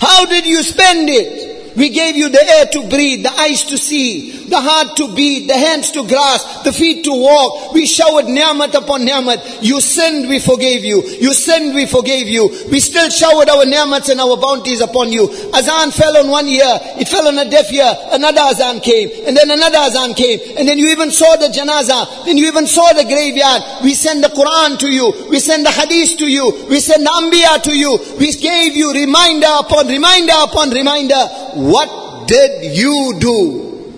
How 0.00 0.24
did 0.24 0.46
you 0.46 0.62
spend 0.62 1.10
it? 1.10 1.43
We 1.76 1.90
gave 1.90 2.16
you 2.16 2.28
the 2.28 2.42
air 2.42 2.66
to 2.66 2.88
breathe, 2.88 3.24
the 3.24 3.32
eyes 3.32 3.64
to 3.64 3.78
see, 3.78 4.46
the 4.48 4.60
heart 4.60 4.96
to 4.96 5.14
beat, 5.14 5.48
the 5.48 5.58
hands 5.58 5.90
to 5.92 6.06
grasp, 6.06 6.64
the 6.64 6.72
feet 6.72 7.04
to 7.04 7.10
walk. 7.10 7.72
We 7.72 7.86
showered 7.86 8.26
ni'mat 8.26 8.74
upon 8.74 9.04
ni'mat. 9.04 9.62
You 9.62 9.80
sinned, 9.80 10.28
we 10.28 10.38
forgave 10.38 10.84
you. 10.84 11.02
You 11.02 11.34
sinned, 11.34 11.74
we 11.74 11.86
forgave 11.86 12.28
you. 12.28 12.48
We 12.70 12.78
still 12.78 13.10
showered 13.10 13.48
our 13.48 13.64
ni'mats 13.66 14.08
and 14.08 14.20
our 14.20 14.36
bounties 14.36 14.80
upon 14.80 15.10
you. 15.10 15.26
Azan 15.52 15.90
fell 15.90 16.16
on 16.18 16.28
one 16.28 16.46
year, 16.46 16.78
it 16.98 17.08
fell 17.08 17.26
on 17.26 17.38
a 17.38 17.48
deaf 17.48 17.72
ear, 17.72 17.92
another 18.12 18.40
azan 18.42 18.80
came, 18.80 19.10
and 19.26 19.36
then 19.36 19.50
another 19.50 19.78
azan 19.78 20.14
came, 20.14 20.38
and 20.56 20.68
then 20.68 20.78
you 20.78 20.88
even 20.90 21.10
saw 21.10 21.34
the 21.36 21.48
janaza, 21.48 22.24
then 22.24 22.38
you 22.38 22.46
even 22.46 22.66
saw 22.66 22.92
the 22.92 23.04
graveyard. 23.04 23.62
We 23.82 23.94
send 23.94 24.22
the 24.22 24.28
Quran 24.28 24.78
to 24.78 24.88
you, 24.88 25.26
we 25.28 25.40
send 25.40 25.66
the 25.66 25.72
hadith 25.72 26.18
to 26.18 26.26
you, 26.30 26.66
we 26.68 26.78
send 26.80 27.04
the 27.04 27.60
to 27.64 27.76
you, 27.76 27.98
we 28.18 28.32
gave 28.32 28.76
you 28.76 28.92
reminder 28.92 29.48
upon 29.58 29.88
reminder 29.88 30.34
upon 30.42 30.70
reminder. 30.70 31.63
What 31.64 32.28
did 32.28 32.76
you 32.76 33.14
do? 33.18 33.94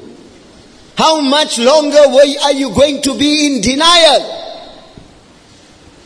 How 0.96 1.20
much 1.20 1.58
longer 1.58 1.98
are 1.98 2.52
you 2.52 2.72
going 2.72 3.02
to 3.02 3.18
be 3.18 3.46
in 3.46 3.60
denial? 3.60 4.22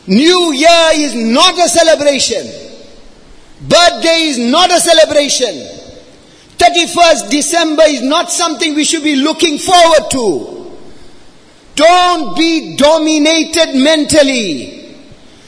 New 0.07 0.53
Year 0.53 0.89
is 0.93 1.13
not 1.13 1.53
a 1.59 1.69
celebration. 1.69 2.47
Birthday 3.61 4.23
is 4.29 4.39
not 4.39 4.71
a 4.71 4.79
celebration. 4.79 5.53
31st 6.57 7.29
December 7.29 7.83
is 7.85 8.01
not 8.01 8.31
something 8.31 8.73
we 8.73 8.83
should 8.83 9.03
be 9.03 9.17
looking 9.17 9.59
forward 9.59 10.09
to. 10.09 10.75
Don't 11.75 12.35
be 12.35 12.75
dominated 12.75 13.75
mentally. 13.75 14.95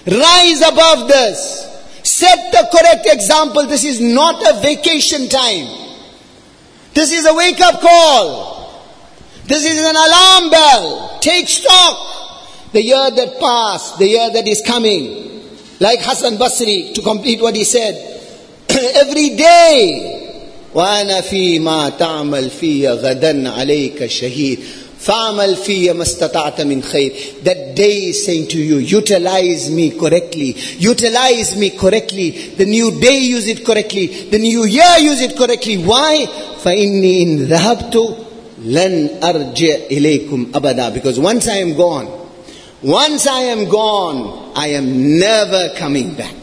Rise 0.06 0.62
above 0.62 1.08
this. 1.08 1.90
Set 2.04 2.52
the 2.52 2.70
correct 2.72 3.08
example. 3.08 3.66
This 3.66 3.84
is 3.84 4.00
not 4.00 4.44
a 4.48 4.62
vacation 4.62 5.28
time. 5.28 5.83
This 6.95 7.13
is 7.13 7.27
a 7.27 7.35
wake 7.35 7.61
up 7.61 7.81
call. 7.81 8.59
This 9.47 9.65
is 9.65 9.79
an 9.79 9.97
alarm 9.97 10.51
bell. 10.51 11.19
Take 11.21 11.49
stock. 11.49 12.73
The 12.73 12.83
year 12.83 13.11
that 13.11 13.41
passed, 13.41 13.99
the 13.99 14.07
year 14.07 14.31
that 14.31 14.47
is 14.47 14.63
coming. 14.63 15.41
Like 15.81 16.01
Hassan 16.01 16.35
Basri, 16.35 16.93
to 16.95 17.03
complete 17.03 17.41
what 17.41 17.55
he 17.55 17.65
said. 17.65 17.95
Every 18.71 19.37
day. 19.37 20.25
وأنا 20.75 21.21
فيما 21.21 21.89
تعمل 21.99 22.51
في 22.51 22.89
غدا 22.89 23.51
عليك 23.51 24.07
شهيد 24.07 24.59
فَعَمَلْ 25.03 25.57
فِيَ 25.57 25.93
مَسْتَطَعْتَ 25.93 26.61
مِنْ 26.61 26.83
خَيْرٍ 26.83 27.45
That 27.45 27.77
day 27.77 28.09
is 28.11 28.27
saying 28.27 28.49
to 28.49 28.59
you, 28.59 28.79
utilize 28.79 29.71
me 29.71 29.93
correctly. 29.93 30.57
Utilize 30.79 31.57
me 31.57 31.71
correctly. 31.71 32.31
The 32.57 32.67
new 32.67 33.01
day 33.01 33.19
use 33.19 33.47
it 33.47 33.65
correctly. 33.65 34.07
The 34.07 34.39
new 34.39 34.65
year 34.65 34.99
use 34.99 35.21
it 35.21 35.37
correctly. 35.37 35.79
Why? 35.79 36.27
فَإِنِّي 36.63 37.23
إِنْ 37.23 37.47
ذَهَبْتُ 37.47 37.95
لَنْ 38.65 39.21
أَرْجِعْ 39.23 39.89
إِلَيْكُمْ 39.89 40.51
أَبَدًا 40.53 40.93
Because 40.93 41.21
once 41.21 41.47
I 41.47 41.59
am 41.59 41.77
gone, 41.77 42.09
once 42.83 43.27
I 43.27 43.43
am 43.43 43.69
gone, 43.69 44.53
I 44.57 44.69
am 44.69 45.19
never 45.19 45.71
coming 45.77 46.15
back. 46.15 46.35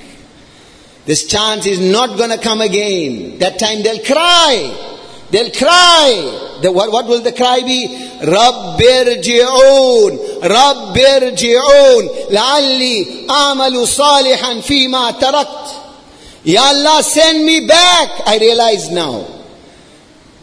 This 1.06 1.28
chance 1.28 1.66
is 1.66 1.80
not 1.80 2.18
gonna 2.18 2.38
come 2.38 2.62
again. 2.62 3.38
That 3.40 3.60
time 3.60 3.84
they'll 3.84 4.04
cry. 4.04 4.89
They'll 5.32 5.52
cry. 5.52 6.60
The, 6.62 6.72
what, 6.72 6.92
what 6.92 7.08
will 7.08 7.22
the 7.22 7.32
cry 7.32 7.62
be? 7.62 8.06
رب 8.24 8.82
ارجعون 8.82 10.20
رب 10.44 10.98
ارجعون 10.98 12.10
لعلي 12.30 13.06
أعمل 13.30 13.88
صالحا 13.88 14.62
فيما 14.62 15.12
تركت 15.12 15.86
Ya 16.46 16.62
Allah 16.62 17.02
send 17.02 17.44
me 17.44 17.66
back 17.66 18.10
I 18.28 18.38
realize 18.38 18.92
now 18.92 19.26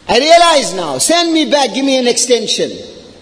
I 0.07 0.19
realize 0.19 0.73
now 0.73 0.97
send 0.97 1.33
me 1.33 1.45
back 1.45 1.73
give 1.73 1.85
me 1.85 1.97
an 1.97 2.07
extension 2.07 2.71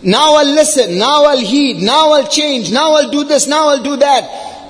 now 0.02 0.34
I'll 0.36 0.54
listen 0.54 0.98
now 0.98 1.26
I'll 1.26 1.38
heed 1.38 1.78
now 1.84 2.12
I'll 2.14 2.28
change 2.28 2.72
now 2.72 2.96
I'll 2.96 3.12
do 3.12 3.24
this 3.24 3.46
now 3.46 3.70
I'll 3.70 3.84
do 3.84 3.98
that 3.98 4.24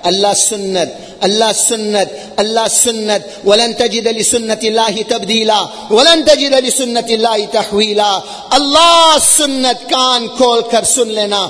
Allah's 0.07 0.41
sunnat 0.51 1.07
الله 1.25 1.53
سنت 1.53 2.09
الله 2.41 2.69
سنت 2.69 3.23
ولن 3.45 3.77
تجد 3.77 4.09
لسنة 4.09 4.59
الله 4.65 5.03
تبديلا 5.03 5.69
ولن 5.91 6.25
تجد 6.25 6.55
لسنة 6.55 7.07
الله 7.11 7.45
تحويلا 7.45 8.23
الله 8.57 9.19
سنت 9.19 9.79
كان 9.91 10.29
كول 10.29 10.63
كر 10.63 10.85
سن 10.85 11.49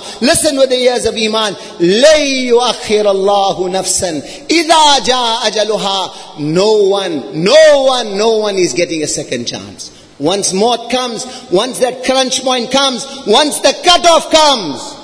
with 0.58 0.68
the 0.68 0.76
ears 0.76 1.06
of 1.06 1.16
iman 1.16 1.54
لن 1.80 2.20
يؤخر 2.20 3.10
الله 3.10 3.68
نفسا 3.68 4.22
إذا 4.50 4.98
جاء 5.06 5.46
أجلها 5.46 6.10
no 6.38 6.88
one 6.88 7.22
no 7.44 7.82
one 7.82 8.16
no 8.18 8.38
one 8.38 8.56
is 8.56 8.72
getting 8.72 9.02
a 9.02 9.06
second 9.06 9.46
chance 9.46 9.90
once 10.18 10.52
maut 10.52 10.90
comes 10.90 11.26
once 11.50 11.78
that 11.80 12.04
crunch 12.04 12.42
point 12.42 12.70
comes 12.70 13.04
once 13.26 13.58
the 13.60 13.74
cutoff 13.84 14.30
comes 14.30 14.95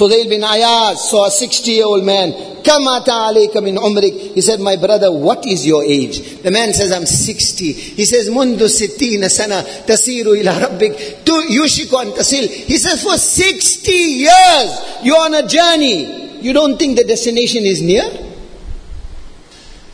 Fudail 0.00 0.30
bin 0.30 0.42
Ayaz 0.42 1.10
saw 1.10 1.26
a 1.26 1.30
60 1.30 1.70
year 1.70 1.84
old 1.84 2.02
man. 2.02 2.32
Kamata 2.62 3.28
alayka 3.28 3.62
min 3.62 3.76
umrik. 3.76 4.32
He 4.34 4.40
said, 4.40 4.58
my 4.58 4.76
brother, 4.76 5.12
what 5.12 5.44
is 5.46 5.66
your 5.66 5.84
age? 5.84 6.40
The 6.40 6.50
man 6.50 6.72
says, 6.72 6.90
I'm 6.90 7.04
60. 7.04 7.72
He 7.72 8.06
says, 8.06 8.30
mundu 8.30 8.64
sittina 8.64 9.28
sana 9.28 9.62
tasiru 9.84 10.40
ila 10.40 10.52
rabbik. 10.52 11.22
Tu 11.22 11.32
yushiku 11.32 12.00
an 12.00 12.12
tasil. 12.12 12.48
He 12.48 12.78
says, 12.78 13.02
for 13.02 13.18
60 13.18 13.92
years, 13.92 14.70
you're 15.02 15.20
on 15.20 15.34
a 15.34 15.46
journey. 15.46 16.40
You 16.40 16.54
don't 16.54 16.78
think 16.78 16.96
the 16.96 17.04
destination 17.04 17.64
is 17.64 17.82
near? 17.82 18.04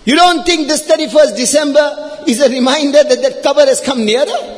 You 0.04 0.14
don't 0.14 0.46
think 0.46 0.68
this 0.68 0.88
31st 0.88 1.36
December 1.36 2.22
is 2.28 2.40
a 2.40 2.48
reminder 2.48 3.02
that 3.02 3.22
that 3.22 3.42
qabr 3.42 3.66
has 3.66 3.80
come 3.80 4.04
nearer? 4.04 4.55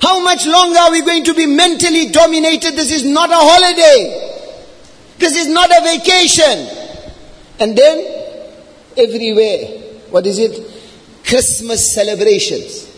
How 0.00 0.18
much 0.20 0.46
longer 0.46 0.78
are 0.78 0.90
we 0.90 1.02
going 1.02 1.24
to 1.24 1.34
be 1.34 1.46
mentally 1.46 2.10
dominated? 2.10 2.72
This 2.72 2.90
is 2.90 3.04
not 3.04 3.30
a 3.30 3.34
holiday. 3.34 4.38
This 5.18 5.36
is 5.36 5.46
not 5.46 5.70
a 5.70 5.82
vacation. 5.82 6.66
And 7.60 7.76
then, 7.76 8.24
everywhere, 8.96 9.66
what 10.10 10.26
is 10.26 10.38
it? 10.38 10.58
Christmas 11.24 11.92
celebrations. 11.92 12.88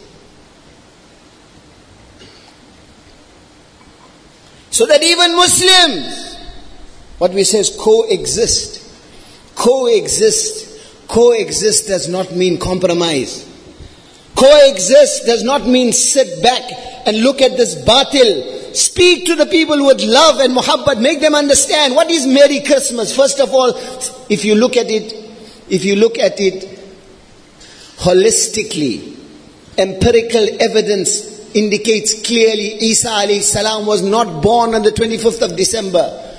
So 4.71 4.87
that 4.87 5.03
even 5.03 5.37
Muslims, 5.37 6.37
what 7.19 7.33
we 7.33 7.45
say 7.45 7.59
is 7.59 7.77
coexist. 7.79 8.81
Coexist. 9.55 11.09
Coexist 11.09 11.89
does 11.89 12.09
not 12.09 12.33
mean 12.33 12.59
compromise. 12.59 13.52
Coexist 14.35 15.27
does 15.27 15.43
not 15.43 15.67
mean 15.67 15.93
sit 15.93 16.43
back 16.43 16.63
and 17.07 17.19
look 17.23 17.43
at 17.43 17.57
this 17.57 17.75
batil. 17.85 18.75
Speak 18.75 19.27
to 19.27 19.37
the 19.37 19.47
people 19.47 19.85
with 19.85 20.01
love 20.03 20.41
and 20.41 20.57
muhabbat. 20.57 21.01
Make 21.01 21.21
them 21.21 21.35
understand 21.35 21.95
what 21.95 22.11
is 22.11 22.27
Merry 22.27 22.61
Christmas. 22.61 23.15
First 23.15 23.41
of 23.41 23.53
all, 23.53 23.73
if 24.31 24.45
you 24.45 24.55
look 24.55 24.77
at 24.77 24.91
it, 24.91 25.13
if 25.69 25.85
you 25.85 25.97
look 25.97 26.19
at 26.19 26.41
it 26.41 26.69
holistically, 27.99 29.17
empirical 29.77 30.47
evidence 30.61 31.55
indicates 31.55 32.23
clearly 32.27 32.83
Isa 32.83 33.09
alayhi 33.09 33.43
salam 33.43 33.87
was 33.87 34.03
not 34.03 34.43
born 34.43 34.75
on 34.75 34.83
the 34.83 34.91
25th 34.91 35.43
of 35.43 35.57
December. 35.57 36.31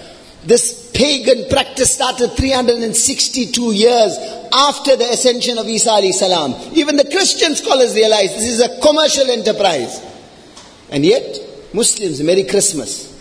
This 0.44 0.92
pagan 0.92 1.48
practice 1.50 1.94
started 1.94 2.32
362 2.32 3.74
years 3.74 4.18
after 4.54 4.96
the 4.96 5.10
ascension 5.10 5.58
of 5.58 5.68
Isa 5.68 5.90
alayhi 5.90 6.14
salam. 6.14 6.54
Even 6.74 6.96
the 6.96 7.06
Christian 7.06 7.56
scholars 7.56 7.96
realize 7.96 8.30
this 8.36 8.48
is 8.48 8.62
a 8.62 8.80
commercial 8.82 9.30
enterprise. 9.30 10.02
And 10.90 11.04
yet, 11.04 11.40
Muslims, 11.74 12.22
Merry 12.22 12.44
Christmas. 12.44 13.12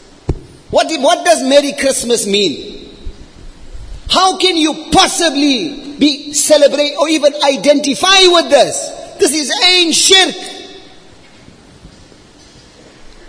What, 0.70 0.86
what 1.00 1.24
does 1.24 1.42
Merry 1.42 1.72
Christmas 1.72 2.26
mean? 2.26 2.90
How 4.10 4.36
can 4.36 4.56
you 4.58 4.90
possibly 4.92 5.96
be 5.98 6.34
celebrate 6.34 6.94
or 6.98 7.08
even 7.08 7.32
identify 7.44 8.26
with 8.26 8.50
this? 8.50 9.16
This 9.18 9.32
is 9.32 9.50
ain 9.64 9.92
shirk. 9.92 10.34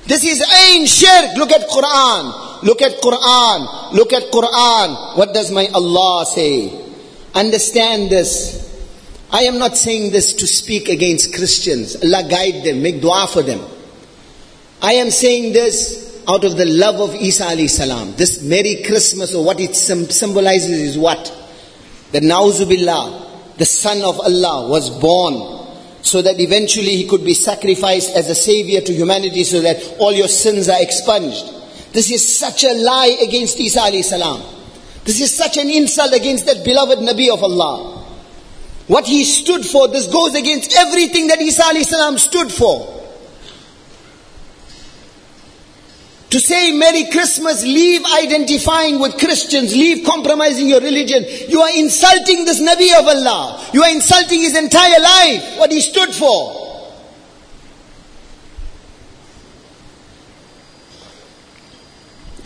This 0.06 0.26
is 0.26 0.42
ain 0.68 0.86
shirk. 0.86 1.38
Look 1.38 1.52
at 1.52 1.70
Quran. 1.70 2.64
Look 2.64 2.82
at 2.82 3.02
Quran. 3.02 3.94
Look 3.94 4.12
at 4.12 4.24
Quran. 4.32 5.18
What 5.18 5.34
does 5.34 5.52
my 5.52 5.68
Allah 5.74 6.26
say? 6.26 6.83
Understand 7.36 8.12
this. 8.12 8.70
I 9.32 9.44
am 9.44 9.58
not 9.58 9.76
saying 9.76 10.12
this 10.12 10.34
to 10.34 10.46
speak 10.48 10.90
against 10.90 11.34
Christians. 11.34 11.96
Allah 12.04 12.28
guide 12.30 12.64
them, 12.64 12.84
make 12.84 13.02
dua 13.02 13.28
for 13.32 13.42
them. 13.42 13.60
I 14.82 14.94
am 14.94 15.10
saying 15.10 15.54
this 15.54 16.24
out 16.28 16.44
of 16.44 16.56
the 16.58 16.66
love 16.66 17.00
of 17.00 17.16
Isa 17.16 17.46
alayhi 17.46 17.70
salam. 17.70 18.16
This 18.16 18.44
Merry 18.44 18.84
Christmas 18.86 19.34
or 19.34 19.44
what 19.44 19.60
it 19.60 19.76
symbolizes 19.76 20.70
is 20.80 20.98
what? 20.98 21.34
The 22.12 22.20
Nauzubillah, 22.20 23.58
the 23.58 23.66
Son 23.66 24.02
of 24.04 24.20
Allah 24.20 24.70
was 24.70 24.90
born 25.02 25.64
so 26.04 26.22
that 26.22 26.40
eventually 26.40 26.96
he 26.98 27.08
could 27.08 27.24
be 27.24 27.34
sacrificed 27.34 28.16
as 28.16 28.30
a 28.30 28.36
savior 28.36 28.82
to 28.82 28.94
humanity 28.94 29.44
so 29.44 29.62
that 29.62 29.96
all 30.00 30.12
your 30.12 30.28
sins 30.28 30.70
are 30.70 30.82
expunged. 30.82 31.46
This 31.94 32.12
is 32.12 32.38
such 32.38 32.64
a 32.66 32.74
lie 32.74 33.18
against 33.22 33.60
Isa 33.60 33.80
alayhi 33.80 34.04
salam. 34.04 34.44
This 35.05 35.21
is 35.21 35.35
such 35.35 35.57
an 35.57 35.69
insult 35.71 36.13
against 36.13 36.47
that 36.47 36.65
beloved 36.65 36.99
Nabi 36.99 37.33
of 37.33 37.43
Allah. 37.43 38.05
What 38.89 39.07
he 39.07 39.25
stood 39.25 39.65
for, 39.65 39.89
this 39.89 40.07
goes 40.07 40.35
against 40.35 40.75
everything 40.77 41.29
that 41.29 41.41
Isa 41.41 41.63
alayhi 41.63 41.85
salam 41.85 42.19
stood 42.19 42.51
for. 42.51 42.95
To 46.31 46.41
say 46.41 46.73
Merry 46.73 47.11
Christmas, 47.11 47.63
leave 47.63 48.03
identifying 48.23 48.99
with 48.99 49.17
Christians, 49.19 49.75
leave 49.75 50.05
compromising 50.05 50.69
your 50.69 50.81
religion. 50.81 51.25
You 51.49 51.63
are 51.63 51.75
insulting 51.75 52.45
this 52.45 52.61
Nabi 52.61 52.99
of 52.99 53.07
Allah. 53.09 53.67
You 53.73 53.83
are 53.83 53.91
insulting 53.91 54.41
his 54.41 54.57
entire 54.57 55.01
life, 55.01 55.59
what 55.59 55.73
he 55.73 55.81
stood 55.81 56.15
for. 56.15 56.67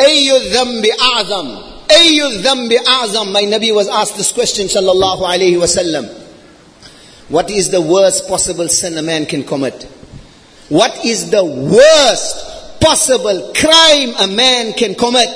أي 0.01 0.37
الذنب 0.37 0.87
أعظم 1.01 1.66
Ayyul 1.90 2.42
dhambi 2.44 2.78
a'zam? 2.78 3.32
My 3.32 3.44
Nabi 3.44 3.74
was 3.74 3.88
asked 3.88 4.18
this 4.18 4.32
question, 4.32 4.68
sallallahu 4.68 5.22
alayhi 5.22 5.58
wasallam. 5.58 6.08
What 7.30 7.50
is 7.50 7.70
the 7.70 7.82
worst 7.82 8.28
possible 8.28 8.68
sin 8.70 8.98
a 8.98 9.02
man 9.02 9.26
can 9.26 9.44
commit? 9.44 9.84
What 10.70 11.06
is 11.06 11.30
the 11.30 11.44
worst 11.44 12.80
possible 12.82 13.54
crime 13.56 14.14
a 14.20 14.28
man 14.28 14.74
can 14.74 14.96
commit? 14.96 15.30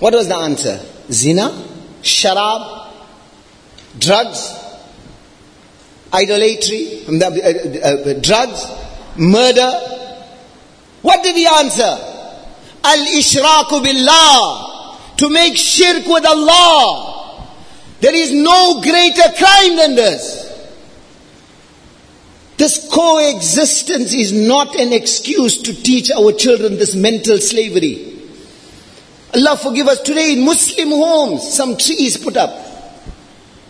What 0.00 0.14
was 0.14 0.28
the 0.28 0.36
answer? 0.36 0.80
Zina, 1.10 1.50
sharab, 2.02 2.90
drugs, 3.98 4.54
idolatry, 6.12 7.04
um, 7.08 7.20
uh, 7.20 7.26
uh, 7.26 8.10
uh, 8.10 8.20
drugs, 8.20 8.66
murder. 9.16 9.70
What 11.02 11.22
did 11.22 11.36
he 11.36 11.46
answer? 11.46 11.96
Al-ishraku 12.84 13.82
billah. 13.84 14.73
To 15.18 15.30
make 15.30 15.56
shirk 15.56 16.06
with 16.06 16.26
Allah. 16.26 17.48
There 18.00 18.14
is 18.14 18.32
no 18.32 18.80
greater 18.82 19.32
crime 19.38 19.76
than 19.76 19.94
this. 19.94 20.44
This 22.56 22.88
coexistence 22.92 24.12
is 24.12 24.32
not 24.32 24.76
an 24.76 24.92
excuse 24.92 25.60
to 25.62 25.74
teach 25.74 26.10
our 26.10 26.32
children 26.32 26.76
this 26.76 26.94
mental 26.94 27.38
slavery. 27.38 28.12
Allah 29.34 29.56
forgive 29.56 29.88
us. 29.88 30.00
Today 30.02 30.34
in 30.34 30.44
Muslim 30.44 30.90
homes, 30.90 31.52
some 31.52 31.76
trees 31.76 32.16
put 32.16 32.36
up. 32.36 32.50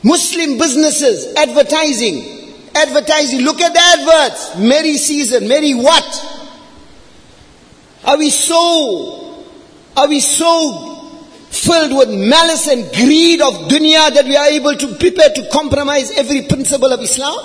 Muslim 0.02 0.58
businesses, 0.58 1.34
advertising. 1.34 2.52
Advertising. 2.74 3.40
Look 3.40 3.60
at 3.62 3.72
the 3.72 3.80
adverts. 3.80 4.58
Merry 4.58 4.98
season. 4.98 5.48
Merry 5.48 5.72
what? 5.74 6.40
Are 8.04 8.18
we 8.18 8.28
so, 8.28 9.46
are 9.96 10.08
we 10.08 10.20
so 10.20 10.93
filled 11.54 11.96
with 11.96 12.08
malice 12.10 12.66
and 12.68 12.84
greed 12.92 13.40
of 13.40 13.68
dunya 13.68 14.12
that 14.14 14.24
we 14.24 14.36
are 14.36 14.48
able 14.48 14.76
to 14.76 14.94
prepare 14.96 15.30
to 15.30 15.48
compromise 15.52 16.10
every 16.18 16.42
principle 16.42 16.92
of 16.92 17.00
Islam? 17.00 17.38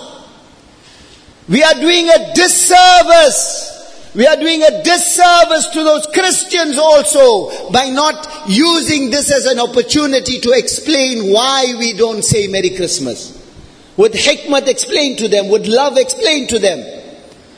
We 1.48 1.64
are 1.64 1.74
doing 1.76 2.08
a 2.10 2.34
disservice. 2.34 4.12
We 4.16 4.26
are 4.26 4.36
doing 4.36 4.64
a 4.64 4.84
disservice 4.84 5.68
to 5.70 5.84
those 5.84 6.08
Christians 6.08 6.78
also 6.78 7.70
by 7.72 7.90
not 7.90 8.48
using 8.48 9.10
this 9.12 9.32
as 9.32 9.46
an 9.46 9.60
opportunity 9.60 10.40
to 10.40 10.52
explain 10.52 11.32
why 11.32 11.76
we 11.78 11.94
don't 11.94 12.24
say 12.24 12.48
Merry 12.48 12.72
Christmas. 12.72 13.36
With 13.98 14.14
hikmat 14.14 14.68
explain 14.68 15.18
to 15.18 15.28
them, 15.28 15.50
with 15.50 15.68
love 15.68 15.98
explain 15.98 16.48
to 16.48 16.60
them. 16.60 16.80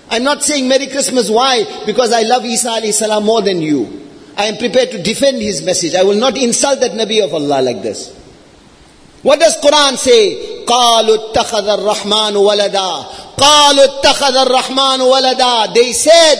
I'm 0.09 0.23
not 0.23 0.43
saying 0.43 0.67
Merry 0.67 0.87
Christmas, 0.87 1.29
why? 1.29 1.83
Because 1.85 2.11
I 2.11 2.23
love 2.23 2.43
Isa 2.43 2.69
alayhi 2.69 2.93
salam 2.93 3.23
more 3.23 3.41
than 3.41 3.61
you. 3.61 4.00
I 4.36 4.46
am 4.46 4.56
prepared 4.58 4.90
to 4.90 5.02
defend 5.02 5.40
his 5.40 5.62
message. 5.62 5.94
I 5.94 6.02
will 6.02 6.16
not 6.18 6.36
insult 6.36 6.80
that 6.80 6.92
Nabi 6.92 7.24
of 7.24 7.32
Allah 7.32 7.62
like 7.62 7.82
this. 7.82 8.14
What 9.22 9.40
does 9.40 9.56
Quran 9.58 9.96
say? 9.96 10.56
قالوا 10.66 11.16
اتخذ 11.30 11.68
الرحمن 11.68 12.36
ولدا 12.36 13.04
قالوا 13.38 13.84
اتخذ 13.84 14.36
الرحمن 14.36 15.00
ولدا 15.00 15.74
they 15.74 15.92
said 15.92 16.38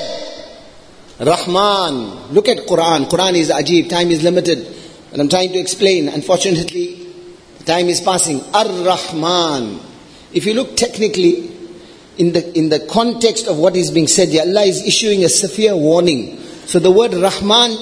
Rahman 1.20 2.34
look 2.34 2.48
at 2.48 2.58
Quran 2.66 3.08
Quran 3.08 3.34
is 3.36 3.50
ajib 3.50 3.88
time 3.88 4.10
is 4.10 4.22
limited 4.22 4.66
and 5.12 5.22
I'm 5.22 5.28
trying 5.28 5.52
to 5.52 5.58
explain 5.58 6.08
unfortunately 6.08 7.06
time 7.64 7.86
is 7.88 8.00
passing 8.00 8.40
Ar-Rahman 8.52 9.78
if 10.32 10.44
you 10.44 10.54
look 10.54 10.76
technically 10.76 11.50
in 12.18 12.32
the 12.32 12.58
in 12.58 12.68
the 12.68 12.80
context 12.80 13.46
of 13.46 13.58
what 13.58 13.76
is 13.76 13.90
being 13.92 14.08
said 14.08 14.28
here 14.28 14.42
Allah 14.42 14.62
is 14.62 14.82
issuing 14.84 15.24
a 15.24 15.28
severe 15.28 15.76
warning 15.76 16.36
so 16.70 16.78
the 16.78 16.90
word 16.90 17.14
Rahman 17.14 17.76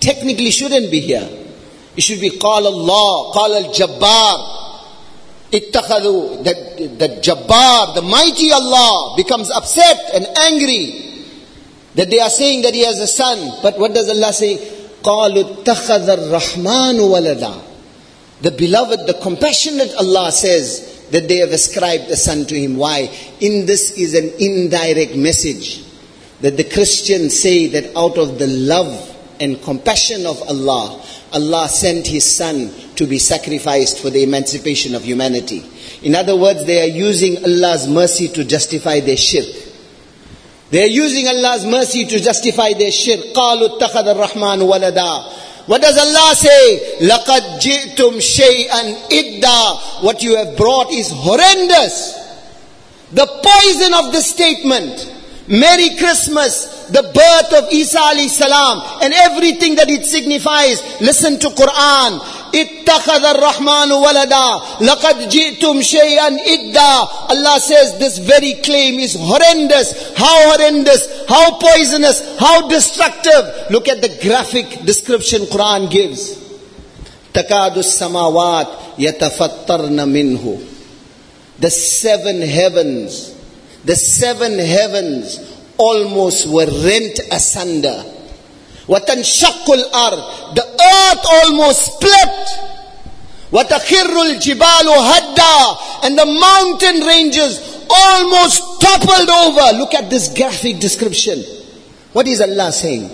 technically 0.00 0.50
shouldn't 0.50 0.90
be 0.90 1.00
here 1.00 1.28
it 1.96 2.02
should 2.02 2.20
be 2.20 2.30
قال 2.30 2.66
Allah 2.66 3.32
قال 3.34 3.64
الجبار 3.64 4.58
ittakhadu, 5.52 6.44
that, 6.44 6.98
that 6.98 7.22
Jabbar, 7.22 7.94
the 7.94 8.02
mighty 8.02 8.52
Allah, 8.52 9.14
becomes 9.16 9.50
upset 9.50 9.96
and 10.14 10.26
angry 10.38 11.24
that 11.94 12.10
they 12.10 12.20
are 12.20 12.30
saying 12.30 12.62
that 12.62 12.74
He 12.74 12.84
has 12.84 12.98
a 12.98 13.06
son. 13.06 13.60
But 13.62 13.78
what 13.78 13.94
does 13.94 14.08
Allah 14.08 14.32
say? 14.32 14.56
قَالُوا 15.02 15.64
اتَّخَذَ 15.64 16.08
الرَّحْمَنُ 16.08 16.98
وَلَدًا 16.98 17.62
The 18.42 18.50
beloved, 18.50 19.06
the 19.06 19.14
compassionate 19.14 19.94
Allah 19.94 20.30
says 20.32 21.06
that 21.10 21.28
they 21.28 21.36
have 21.36 21.50
ascribed 21.50 22.04
a 22.04 22.16
son 22.16 22.44
to 22.46 22.54
Him. 22.54 22.76
Why? 22.76 23.10
In 23.40 23.64
this 23.66 23.92
is 23.92 24.14
an 24.14 24.30
indirect 24.38 25.16
message 25.16 25.84
that 26.40 26.56
the 26.56 26.64
Christians 26.64 27.38
say 27.38 27.66
that 27.68 27.96
out 27.96 28.18
of 28.18 28.38
the 28.38 28.46
love 28.46 29.16
and 29.40 29.60
compassion 29.62 30.26
of 30.26 30.40
Allah, 30.42 31.04
Allah 31.32 31.68
sent 31.68 32.06
His 32.06 32.24
Son 32.24 32.70
to 32.96 33.06
be 33.06 33.18
sacrificed 33.18 33.98
for 33.98 34.10
the 34.10 34.22
emancipation 34.22 34.94
of 34.94 35.02
humanity. 35.04 35.64
In 36.02 36.14
other 36.14 36.36
words, 36.36 36.64
they 36.64 36.82
are 36.82 36.94
using 36.94 37.36
Allah's 37.44 37.88
mercy 37.88 38.28
to 38.28 38.44
justify 38.44 39.00
their 39.00 39.16
shirk. 39.16 39.46
They 40.70 40.82
are 40.82 40.86
using 40.86 41.26
Allah's 41.28 41.64
mercy 41.64 42.06
to 42.06 42.20
justify 42.20 42.72
their 42.74 42.92
shirk. 42.92 43.20
قَالُوا 43.34 43.78
اتَّخَذَ 43.78 44.14
الرَّحْمَنُ 44.14 44.60
وَلَدًا 44.68 45.38
what 45.68 45.82
does 45.82 45.98
Allah 45.98 46.34
say? 46.34 46.96
لَقَدْ 47.00 47.60
جِئْتُمْ 47.60 48.20
شَيْئًا 48.20 49.08
إِدَّا 49.10 50.02
What 50.02 50.22
you 50.22 50.34
have 50.36 50.56
brought 50.56 50.90
is 50.90 51.10
horrendous. 51.12 52.14
The 53.12 53.26
poison 53.26 53.92
of 53.92 54.10
this 54.10 54.30
statement. 54.30 55.11
Merry 55.48 55.96
Christmas, 55.96 56.86
the 56.88 57.02
birth 57.02 57.64
of 57.64 57.72
Isa 57.72 57.98
alayhi 57.98 58.28
salam 58.28 59.00
and 59.02 59.14
everything 59.14 59.76
that 59.76 59.88
it 59.88 60.04
signifies. 60.04 60.82
Listen 61.00 61.38
to 61.38 61.48
Quran. 61.50 62.20
اتخذ 62.54 63.24
الرحمن 63.24 63.92
ولدا 63.92 64.60
لقد 64.80 65.28
جئتم 65.28 65.82
شيئا 65.82 66.28
إدا 66.46 67.08
Allah 67.28 67.60
says 67.60 67.98
this 67.98 68.18
very 68.18 68.54
claim 68.64 68.98
is 68.98 69.14
horrendous. 69.18 70.16
How 70.16 70.50
horrendous, 70.52 71.28
how 71.28 71.58
poisonous, 71.58 72.38
how 72.38 72.68
destructive. 72.68 73.70
Look 73.70 73.88
at 73.88 74.00
the 74.00 74.08
graphic 74.22 74.84
description 74.84 75.42
Quran 75.42 75.90
gives. 75.90 76.36
تكاد 77.34 77.78
السماوات 77.78 78.68
يتفطرن 78.98 80.08
منه 80.08 80.58
The 81.60 81.70
seven 81.70 82.40
heavens, 82.40 83.34
the 83.84 83.96
seven 83.96 84.58
heavens 84.58 85.40
almost 85.76 86.46
were 86.48 86.66
rent 86.66 87.20
asunder. 87.32 88.04
وتنشق 88.88 89.70
الأرض 89.70 90.54
The 90.54 90.64
earth 90.64 91.26
almost 91.26 91.80
split. 91.94 92.48
وتخر 93.52 94.22
الجبال 94.22 94.88
هدا 94.88 95.78
And 96.02 96.18
the 96.18 96.26
mountain 96.26 97.06
ranges 97.06 97.60
almost 97.90 98.62
toppled 98.80 99.30
over. 99.30 99.78
Look 99.78 99.94
at 99.94 100.10
this 100.10 100.28
graphic 100.28 100.78
description. 100.78 101.42
What 102.12 102.26
is 102.28 102.40
Allah 102.40 102.72
saying? 102.72 103.10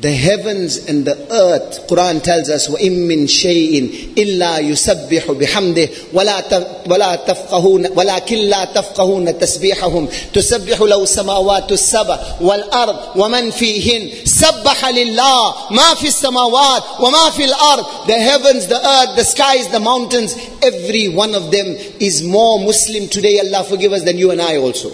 the 0.00 0.10
heavens 0.10 0.88
and 0.88 1.04
the 1.04 1.16
earth, 1.32 1.86
Quran 1.88 2.20
tells 2.20 2.50
us, 2.50 2.68
وَإِن 2.68 3.06
مِّن 3.08 3.26
شَيْءٍ 3.26 4.14
إِلَّا 4.16 4.58
يُسَبِّحُ 4.58 5.30
بِحَمْدِهِ 5.30 5.88
وَلَا 6.12 7.16
تَفْقَهُونَ 7.16 7.86
وَلَكِنْ 7.86 8.36
لَا 8.50 8.64
تَفْقَهُونَ 8.64 9.38
تَسْبِيحَهُم 9.38 10.08
تُسَبِّحُ 10.34 10.82
لَهُ 10.82 11.02
السَّمَاوَاتُ 11.02 11.72
السَّبْعُ 11.72 12.18
وَالْأَرْضُ 12.40 12.96
وَمَنْ 13.16 13.50
فِيهِنْ 13.50 14.26
سَبَّحَ 14.26 14.88
لِلَّهِ 14.88 15.54
مَا 15.70 15.94
فِي 15.94 16.08
السَّمَاوَاتِ 16.08 16.82
وَمَا 17.00 17.30
فِي 17.30 17.44
الْأَرْضِ 17.44 18.06
The 18.06 18.18
heavens, 18.18 18.66
the 18.66 18.86
earth, 18.86 19.16
the 19.16 19.24
skies, 19.24 19.68
the 19.68 19.80
mountains, 19.80 20.34
every 20.60 21.08
one 21.08 21.34
of 21.34 21.52
them 21.52 21.76
is 22.00 22.22
more 22.22 22.58
Muslim 22.58 23.08
today, 23.08 23.38
Allah 23.40 23.62
forgive 23.64 23.92
us, 23.92 24.02
than 24.02 24.18
you 24.18 24.32
and 24.32 24.42
I 24.42 24.56
also. 24.56 24.90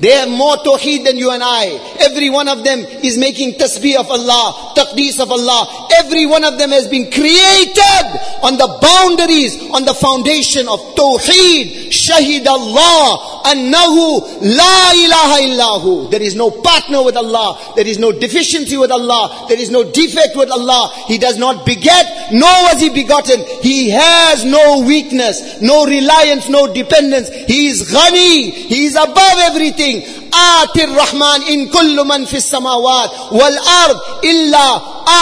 They 0.00 0.10
have 0.10 0.28
more 0.28 0.56
tawheed 0.56 1.04
than 1.04 1.16
you 1.16 1.30
and 1.30 1.42
I. 1.42 1.66
Every 2.00 2.28
one 2.28 2.48
of 2.48 2.64
them 2.64 2.80
is 2.80 3.16
making 3.16 3.54
tasbih 3.54 3.94
of 3.94 4.10
Allah, 4.10 4.74
taqdees 4.74 5.20
of 5.20 5.30
Allah. 5.30 5.88
Every 5.98 6.26
one 6.26 6.42
of 6.42 6.58
them 6.58 6.70
has 6.70 6.88
been 6.88 7.12
created 7.12 8.04
on 8.42 8.58
the 8.58 8.78
boundaries, 8.82 9.70
on 9.70 9.84
the 9.84 9.94
foundation 9.94 10.66
of 10.66 10.80
tawheed. 10.96 11.92
Shahid 12.04 12.46
Allah, 12.46 13.42
annahu 13.44 14.20
la 14.42 14.92
ilaha 14.92 15.38
illahu. 15.40 16.10
There 16.10 16.22
is 16.22 16.34
no 16.34 16.50
partner 16.50 17.02
with 17.02 17.16
Allah. 17.16 17.72
There 17.76 17.86
is 17.86 17.98
no 17.98 18.12
deficiency 18.12 18.76
with 18.76 18.90
Allah. 18.90 19.46
There 19.48 19.58
is 19.58 19.70
no 19.70 19.84
defect 19.84 20.36
with 20.36 20.50
Allah. 20.50 20.92
He 21.06 21.18
does 21.18 21.38
not 21.38 21.64
beget, 21.64 22.32
nor 22.32 22.50
was 22.68 22.80
he 22.80 22.90
begotten. 22.90 23.40
He 23.62 23.90
has 23.90 24.44
no 24.44 24.84
weakness, 24.86 25.60
no 25.60 25.86
reliance, 25.86 26.48
no 26.48 26.72
dependence. 26.72 27.28
He 27.46 27.68
is 27.68 27.90
ghani. 27.90 28.52
He 28.52 28.86
is 28.86 28.96
above 28.96 29.38
everything. 29.38 30.23
آتي 30.33 30.83
الرحمن 30.83 31.41
إن 31.49 31.67
كل 31.67 32.05
من 32.05 32.25
في 32.25 32.37
السماوات 32.37 33.11
والأرض 33.31 33.97
إلا 34.23 34.81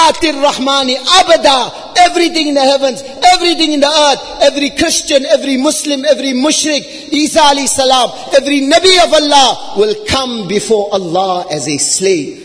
آتي 0.10 0.30
الرحمن 0.30 0.96
أبدا 1.20 1.72
everything 1.98 2.50
in 2.50 2.54
the 2.56 2.62
heavens, 2.62 3.02
everything 3.34 3.72
in 3.74 3.80
the 3.80 3.88
earth, 3.88 4.42
every 4.42 4.70
Christian, 4.72 5.26
every 5.26 5.58
Muslim, 5.58 6.06
every 6.06 6.34
mushrik, 6.34 6.84
Isa 7.12 7.40
alayhi 7.40 7.68
salam, 7.68 8.12
every 8.36 8.62
Nabi 8.62 9.04
of 9.04 9.14
Allah 9.14 9.74
will 9.78 9.96
come 10.06 10.48
before 10.48 10.90
Allah 10.92 11.46
as 11.52 11.68
a 11.68 11.78
slave. 11.78 12.44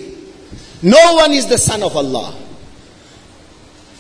No 0.83 1.14
one 1.14 1.33
is 1.33 1.46
the 1.48 1.59
son 1.59 1.83
of 1.83 1.96
Allah. 1.96 2.35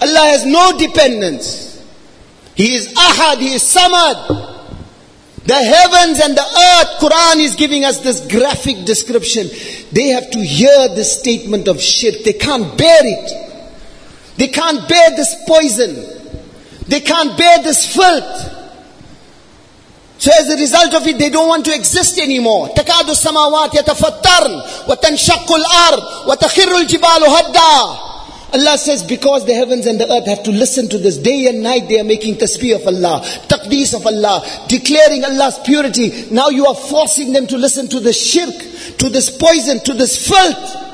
Allah 0.00 0.24
has 0.34 0.44
no 0.44 0.76
dependence. 0.78 1.80
He 2.54 2.74
is 2.74 2.92
Ahad, 2.94 3.38
He 3.38 3.54
is 3.54 3.62
Samad. 3.62 4.45
The 5.46 5.54
heavens 5.54 6.20
and 6.20 6.36
the 6.36 6.42
earth, 6.42 7.00
Quran 7.00 7.36
is 7.44 7.56
giving 7.56 7.84
us 7.84 7.98
this 7.98 8.20
graphic 8.28 8.84
description. 8.84 9.48
They 9.90 10.08
have 10.08 10.30
to 10.30 10.38
hear 10.38 10.88
this 10.94 11.18
statement 11.18 11.66
of 11.66 11.80
shirk. 11.80 12.22
They 12.24 12.34
can't 12.34 12.78
bear 12.78 13.00
it. 13.02 14.36
They 14.36 14.48
can't 14.48 14.88
bear 14.88 15.10
this 15.10 15.34
poison. 15.46 15.96
They 16.86 17.00
can't 17.00 17.36
bear 17.36 17.62
this 17.62 17.92
filth. 17.92 18.60
So 20.18 20.30
as 20.38 20.48
a 20.50 20.56
result 20.56 20.94
of 20.94 21.06
it, 21.08 21.18
they 21.18 21.30
don't 21.30 21.48
want 21.48 21.64
to 21.64 21.74
exist 21.74 22.18
anymore. 22.18 22.68
تكاد 22.68 23.10
السماوات 23.10 23.74
يتفطرن 23.74 24.62
وتنشق 24.88 25.52
الأرض 25.52 26.28
وتخر 26.28 26.76
الجبال 26.76 27.24
هدا 27.26 28.05
Allah 28.53 28.77
says, 28.77 29.03
because 29.03 29.45
the 29.45 29.53
heavens 29.53 29.85
and 29.85 29.99
the 29.99 30.09
earth 30.09 30.25
have 30.25 30.43
to 30.43 30.51
listen 30.51 30.87
to 30.89 30.97
this 30.97 31.17
day 31.17 31.47
and 31.47 31.61
night, 31.61 31.89
they 31.89 31.99
are 31.99 32.05
making 32.05 32.35
tasbih 32.35 32.75
of 32.75 32.87
Allah, 32.87 33.21
taqdees 33.47 33.93
of 33.93 34.05
Allah, 34.05 34.41
declaring 34.69 35.25
Allah's 35.25 35.59
purity. 35.65 36.29
Now 36.31 36.47
you 36.47 36.65
are 36.65 36.75
forcing 36.75 37.33
them 37.33 37.45
to 37.47 37.57
listen 37.57 37.89
to 37.89 37.99
this 37.99 38.31
shirk, 38.31 38.55
to 38.99 39.09
this 39.09 39.35
poison, 39.35 39.79
to 39.83 39.93
this 39.93 40.27
filth. 40.27 40.85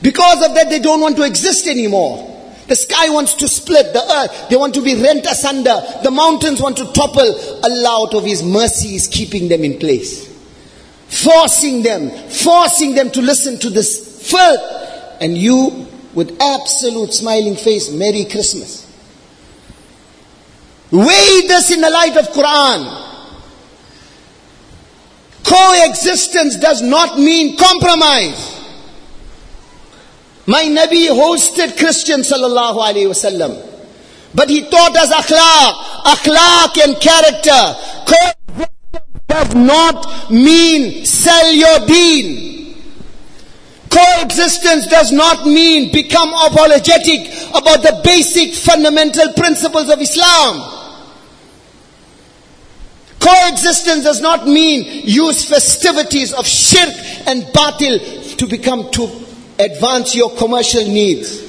Because 0.00 0.46
of 0.46 0.54
that, 0.54 0.70
they 0.70 0.78
don't 0.78 1.00
want 1.00 1.16
to 1.16 1.24
exist 1.24 1.66
anymore. 1.66 2.32
The 2.68 2.74
sky 2.74 3.10
wants 3.10 3.34
to 3.34 3.48
split, 3.48 3.92
the 3.92 4.02
earth, 4.02 4.48
they 4.48 4.56
want 4.56 4.74
to 4.74 4.82
be 4.82 5.00
rent 5.00 5.26
asunder, 5.26 5.78
the 6.02 6.10
mountains 6.10 6.60
want 6.60 6.78
to 6.78 6.90
topple. 6.92 7.60
Allah, 7.64 8.06
out 8.06 8.14
of 8.14 8.24
His 8.24 8.42
mercy, 8.42 8.96
is 8.96 9.06
keeping 9.06 9.48
them 9.48 9.62
in 9.62 9.78
place. 9.78 10.26
Forcing 11.08 11.82
them, 11.82 12.10
forcing 12.30 12.94
them 12.94 13.10
to 13.10 13.20
listen 13.20 13.58
to 13.58 13.70
this 13.70 14.30
filth. 14.30 14.60
And 15.20 15.36
you 15.36 15.86
with 16.16 16.40
absolute 16.40 17.12
smiling 17.12 17.54
face, 17.54 17.90
Merry 17.90 18.24
Christmas. 18.24 18.84
Weigh 20.90 21.42
this 21.46 21.70
in 21.70 21.82
the 21.82 21.90
light 21.90 22.16
of 22.16 22.28
Quran. 22.28 23.02
Coexistence 25.44 26.56
does 26.56 26.80
not 26.80 27.18
mean 27.18 27.58
compromise. 27.58 28.54
My 30.46 30.62
Nabi 30.62 31.08
hosted 31.08 31.76
Christians 31.76 32.32
sallallahu 32.32 32.78
alayhi 32.78 33.12
wasallam. 33.12 33.62
But 34.34 34.48
he 34.48 34.62
taught 34.70 34.96
us 34.96 35.12
akhlaq, 35.12 35.74
akhlaq 36.16 36.82
and 36.82 36.98
character. 36.98 37.76
Coexistence 38.06 39.20
does 39.28 39.54
not 39.54 40.30
mean 40.30 41.04
sell 41.04 41.52
your 41.52 41.86
deen. 41.86 42.55
Coexistence 43.96 44.88
does 44.88 45.10
not 45.10 45.46
mean 45.46 45.90
become 45.90 46.28
apologetic 46.28 47.28
about 47.50 47.82
the 47.82 47.98
basic 48.04 48.52
fundamental 48.52 49.32
principles 49.32 49.88
of 49.88 49.98
Islam. 49.98 50.72
Coexistence 53.18 54.04
does 54.04 54.20
not 54.20 54.46
mean 54.46 55.02
use 55.04 55.48
festivities 55.48 56.34
of 56.34 56.46
shirk 56.46 56.92
and 57.26 57.44
batil 57.44 58.36
to 58.36 58.46
become 58.46 58.90
to 58.90 59.04
advance 59.58 60.14
your 60.14 60.30
commercial 60.36 60.84
needs. 60.84 61.42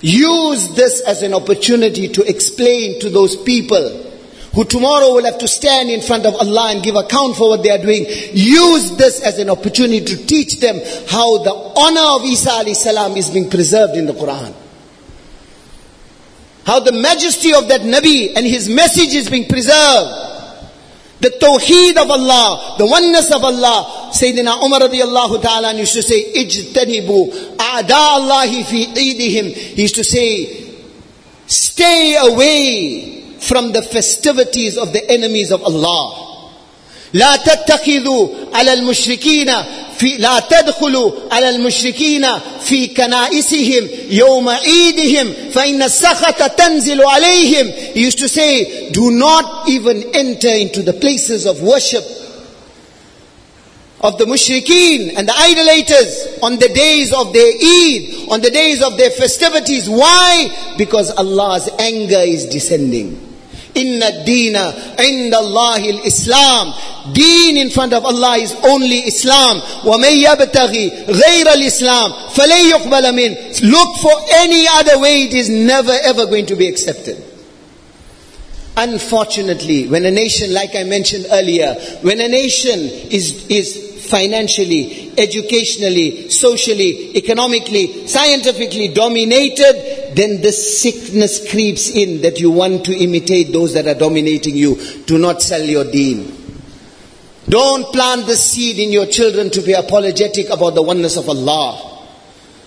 Use 0.00 0.74
this 0.76 1.02
as 1.02 1.22
an 1.22 1.34
opportunity 1.34 2.08
to 2.08 2.22
explain 2.22 3.00
to 3.00 3.10
those 3.10 3.36
people 3.36 4.05
who 4.56 4.64
tomorrow 4.64 5.12
will 5.12 5.24
have 5.26 5.36
to 5.36 5.46
stand 5.46 5.90
in 5.90 6.00
front 6.00 6.24
of 6.24 6.34
Allah 6.34 6.72
and 6.72 6.82
give 6.82 6.96
account 6.96 7.36
for 7.36 7.50
what 7.50 7.62
they 7.62 7.70
are 7.70 7.78
doing, 7.78 8.06
use 8.32 8.96
this 8.96 9.20
as 9.20 9.38
an 9.38 9.50
opportunity 9.50 10.00
to 10.02 10.16
teach 10.26 10.60
them 10.60 10.80
how 11.08 11.36
the 11.44 11.52
honor 11.52 12.16
of 12.16 12.24
Isa 12.24 12.48
alayhi 12.48 12.74
salam 12.74 13.14
is 13.18 13.28
being 13.28 13.50
preserved 13.50 13.96
in 13.96 14.06
the 14.06 14.14
Quran. 14.14 14.54
How 16.64 16.80
the 16.80 16.92
majesty 16.92 17.52
of 17.52 17.68
that 17.68 17.82
Nabi 17.82 18.34
and 18.34 18.46
his 18.46 18.70
message 18.70 19.14
is 19.14 19.28
being 19.28 19.46
preserved. 19.46 20.24
The 21.20 21.30
tawheed 21.38 21.98
of 22.02 22.10
Allah, 22.10 22.76
the 22.78 22.86
oneness 22.86 23.30
of 23.34 23.44
Allah. 23.44 24.10
Sayyidina 24.10 24.64
Umar 24.64 24.80
radiallahu 24.80 25.42
ta'ala 25.42 25.74
used 25.74 25.92
to 25.92 26.02
say, 26.02 26.32
a'da 26.32 27.90
Allahi 27.90 28.64
fi 28.64 28.86
eidihim. 28.86 29.52
He 29.54 29.82
used 29.82 29.96
to 29.96 30.04
say, 30.04 30.72
stay 31.46 32.16
away 32.16 33.15
from 33.39 33.71
the 33.71 33.81
festivities 33.81 34.77
of 34.77 34.93
the 34.93 35.09
enemies 35.09 35.51
of 35.51 35.63
Allah. 35.63 36.27
لا 37.13 37.35
تتخذوا 37.35 38.27
على 38.53 38.73
المشركين 38.73 39.51
في 39.97 40.17
لا 40.17 40.39
تدخلوا 40.39 41.11
على 41.31 41.49
المشركين 41.49 42.27
في 42.63 42.87
كنائسهم 42.87 43.87
يوم 44.09 44.49
عيدهم 44.49 45.33
فإن 45.53 45.83
السخط 45.83 46.51
تنزل 46.51 47.01
عليهم 47.03 47.71
He 47.93 48.01
used 48.01 48.19
to 48.19 48.29
say 48.29 48.89
do 48.91 49.11
not 49.11 49.69
even 49.69 50.03
enter 50.13 50.47
into 50.47 50.81
the 50.81 50.93
places 50.93 51.45
of 51.45 51.61
worship 51.61 52.05
of 53.99 54.17
the 54.17 54.25
mushrikeen 54.25 55.15
and 55.15 55.27
the 55.27 55.37
idolaters 55.37 56.39
on 56.41 56.57
the 56.57 56.69
days 56.69 57.13
of 57.13 57.33
their 57.33 57.53
Eid, 57.53 58.29
on 58.31 58.41
the 58.41 58.49
days 58.49 58.81
of 58.81 58.97
their 58.97 59.11
festivities. 59.11 59.87
Why? 59.87 60.73
Because 60.75 61.11
Allah's 61.11 61.69
anger 61.77 62.17
is 62.17 62.45
descending. 62.45 63.24
Inna 63.75 64.25
dina 64.25 64.73
inda 64.97 65.33
Allahil 65.33 66.05
Islam. 66.05 66.73
Deen 67.13 67.57
in 67.57 67.69
front 67.69 67.93
of 67.93 68.05
Allah 68.05 68.37
is 68.37 68.53
only 68.63 68.99
Islam. 68.99 69.61
وَمَن 69.83 70.23
يَبْتَغِي 70.23 71.05
غَيْرَ 71.07 71.45
الْإِسْلَامِ 71.45 72.11
فَلَن 72.33 72.71
يُقْبَلَ 72.71 73.13
مِنْ 73.13 73.61
Look 73.71 73.97
for 74.01 74.13
any 74.33 74.67
other 74.67 74.99
way, 74.99 75.23
it 75.23 75.33
is 75.33 75.49
never 75.49 75.93
ever 76.03 76.25
going 76.25 76.45
to 76.47 76.55
be 76.55 76.67
accepted. 76.67 77.23
Unfortunately, 78.77 79.87
when 79.87 80.05
a 80.05 80.11
nation, 80.11 80.53
like 80.53 80.75
I 80.75 80.83
mentioned 80.83 81.27
earlier, 81.31 81.75
when 82.01 82.21
a 82.21 82.27
nation 82.27 82.79
is, 82.79 83.45
is 83.47 83.91
financially, 84.09 85.11
educationally, 85.17 86.29
socially, 86.29 87.15
economically, 87.17 88.07
scientifically 88.07 88.89
dominated, 88.89 89.84
then 90.16 90.40
the 90.40 90.50
sickness 90.50 91.50
creeps 91.50 91.90
in 91.90 92.22
that 92.22 92.40
you 92.40 92.50
want 92.50 92.86
to 92.86 92.96
imitate 92.96 93.52
those 93.52 93.74
that 93.74 93.86
are 93.86 93.94
dominating 93.94 94.56
you. 94.56 94.76
Do 95.04 95.18
not 95.18 95.42
sell 95.42 95.62
your 95.62 95.84
deen. 95.84 96.34
Don't 97.48 97.92
plant 97.92 98.26
the 98.26 98.34
seed 98.34 98.78
in 98.78 98.92
your 98.92 99.06
children 99.06 99.50
to 99.50 99.60
be 99.60 99.74
apologetic 99.74 100.48
about 100.48 100.74
the 100.74 100.82
oneness 100.82 101.16
of 101.16 101.28
Allah, 101.28 102.02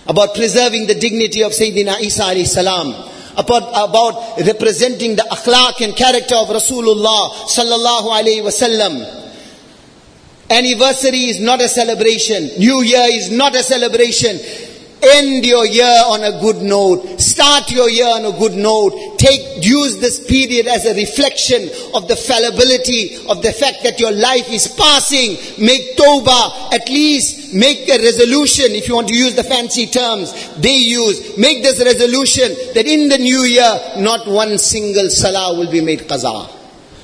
about 0.06 0.34
preserving 0.36 0.86
the 0.86 0.94
dignity 0.94 1.42
of 1.42 1.52
Sayyidina 1.52 2.00
Isa 2.00 2.22
alayhi 2.22 2.46
salam 2.46 3.10
about, 3.36 3.90
about 3.90 4.46
representing 4.46 5.16
the 5.16 5.22
akhlaq 5.22 5.80
and 5.84 5.96
character 5.96 6.36
of 6.36 6.48
Rasulullah 6.48 7.30
sallallahu 7.50 8.08
alayhi 8.10 8.42
wasallam. 8.42 9.18
Anniversary 10.50 11.30
is 11.30 11.40
not 11.40 11.60
a 11.60 11.68
celebration. 11.68 12.50
New 12.58 12.82
Year 12.82 13.06
is 13.08 13.30
not 13.30 13.54
a 13.54 13.62
celebration. 13.62 14.38
End 15.02 15.46
your 15.46 15.66
year 15.66 16.02
on 16.06 16.22
a 16.22 16.40
good 16.40 16.62
note. 16.62 17.18
Start 17.18 17.70
your 17.70 17.88
year 17.88 18.06
on 18.06 18.26
a 18.26 18.38
good 18.38 18.52
note. 18.52 19.18
Take, 19.18 19.64
use 19.64 19.98
this 19.98 20.20
period 20.26 20.66
as 20.66 20.84
a 20.84 20.94
reflection 20.94 21.70
of 21.94 22.06
the 22.06 22.16
fallibility 22.16 23.16
of 23.28 23.42
the 23.42 23.52
fact 23.52 23.82
that 23.84 23.98
your 23.98 24.12
life 24.12 24.50
is 24.50 24.68
passing. 24.68 25.36
Make 25.64 25.96
tawbah. 25.96 26.74
At 26.74 26.88
least 26.88 27.54
make 27.54 27.88
a 27.88 27.98
resolution, 27.98 28.66
if 28.72 28.88
you 28.88 28.94
want 28.94 29.08
to 29.08 29.16
use 29.16 29.34
the 29.34 29.44
fancy 29.44 29.86
terms 29.86 30.32
they 30.58 30.76
use. 30.76 31.36
Make 31.38 31.62
this 31.62 31.78
resolution 31.78 32.52
that 32.74 32.86
in 32.86 33.08
the 33.08 33.18
new 33.18 33.42
year, 33.42 33.80
not 33.98 34.26
one 34.26 34.58
single 34.58 35.08
salah 35.08 35.58
will 35.58 35.70
be 35.70 35.80
made 35.80 36.00
qaza. 36.00 36.56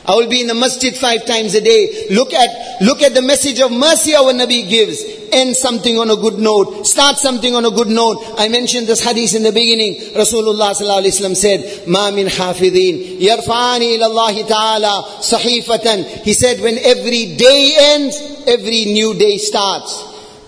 I 0.08 0.14
will 0.14 0.28
be 0.28 0.40
in 0.40 0.46
the 0.46 0.54
masjid 0.54 0.94
five 0.96 1.26
times 1.26 1.54
a 1.54 1.60
day. 1.60 2.06
Look 2.10 2.32
at, 2.32 2.80
look 2.80 3.02
at 3.02 3.14
the 3.14 3.22
message 3.22 3.58
of 3.58 3.72
mercy 3.72 4.14
our 4.14 4.32
Nabi 4.32 4.68
gives. 4.68 5.02
End 5.36 5.54
something 5.54 5.98
on 5.98 6.08
a 6.08 6.16
good 6.16 6.38
note. 6.38 6.84
Start 6.86 7.18
something 7.18 7.54
on 7.54 7.66
a 7.66 7.70
good 7.70 7.88
note. 7.88 8.24
I 8.38 8.48
mentioned 8.48 8.86
this 8.86 9.04
hadith 9.04 9.34
in 9.34 9.42
the 9.42 9.52
beginning. 9.52 9.96
Rasulullah 10.14 10.72
sallallahu 10.72 11.36
said, 11.36 11.86
"Ma 11.86 12.10
min 12.10 12.26
hafidin 12.26 13.20
yarfa'ani 13.20 13.96
ila 13.96 14.06
Allah 14.06 14.44
ta'ala 14.48 14.94
sahifatan." 15.20 16.24
He 16.24 16.32
said, 16.32 16.60
when 16.60 16.78
every 16.78 17.36
day 17.36 17.76
ends, 17.78 18.16
every 18.46 18.86
new 18.86 19.12
day 19.14 19.36
starts. 19.36 19.92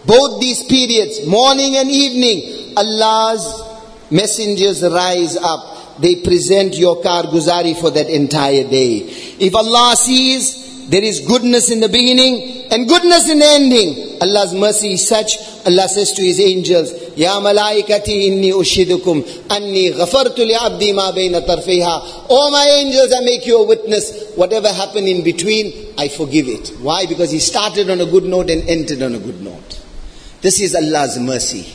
Both 0.06 0.40
these 0.40 0.64
periods, 0.64 1.26
morning 1.26 1.76
and 1.76 1.90
evening, 1.90 2.72
Allah's 2.74 3.44
messengers 4.10 4.82
rise 4.82 5.36
up 5.36 5.78
they 6.00 6.22
present 6.22 6.76
your 6.78 7.02
karguzari 7.02 7.78
for 7.78 7.90
that 7.90 8.08
entire 8.08 8.64
day. 8.64 8.98
If 9.38 9.54
Allah 9.54 9.96
sees 9.96 10.88
there 10.88 11.04
is 11.04 11.20
goodness 11.20 11.70
in 11.70 11.80
the 11.80 11.88
beginning 11.88 12.57
and 12.70 12.88
goodness 12.88 13.30
in 13.30 13.38
the 13.38 13.46
ending, 13.46 14.18
Allah's 14.20 14.52
mercy 14.54 14.92
is 14.92 15.08
such, 15.08 15.38
Allah 15.66 15.88
says 15.88 16.12
to 16.12 16.22
His 16.22 16.40
angels, 16.40 16.92
Ya 17.16 17.40
malaikati 17.40 18.28
inni 18.28 18.52
ushidukum 18.52 19.24
anni 19.50 19.90
ghafartu 19.92 20.38
li 20.38 20.54
abdi 20.54 20.92
ma 20.92 21.10
bayna 21.12 21.40
tarfiha. 21.46 22.26
Oh 22.28 22.50
my 22.50 22.66
angels, 22.84 23.12
I 23.16 23.24
make 23.24 23.46
you 23.46 23.62
a 23.62 23.66
witness. 23.66 24.34
Whatever 24.36 24.72
happened 24.72 25.08
in 25.08 25.24
between, 25.24 25.94
I 25.98 26.08
forgive 26.08 26.48
it. 26.48 26.68
Why? 26.80 27.06
Because 27.06 27.30
he 27.30 27.38
started 27.38 27.90
on 27.90 28.00
a 28.00 28.06
good 28.06 28.24
note 28.24 28.50
and 28.50 28.68
ended 28.68 29.02
on 29.02 29.14
a 29.14 29.18
good 29.18 29.40
note. 29.40 29.82
This 30.42 30.60
is 30.60 30.74
Allah's 30.74 31.18
mercy. 31.18 31.74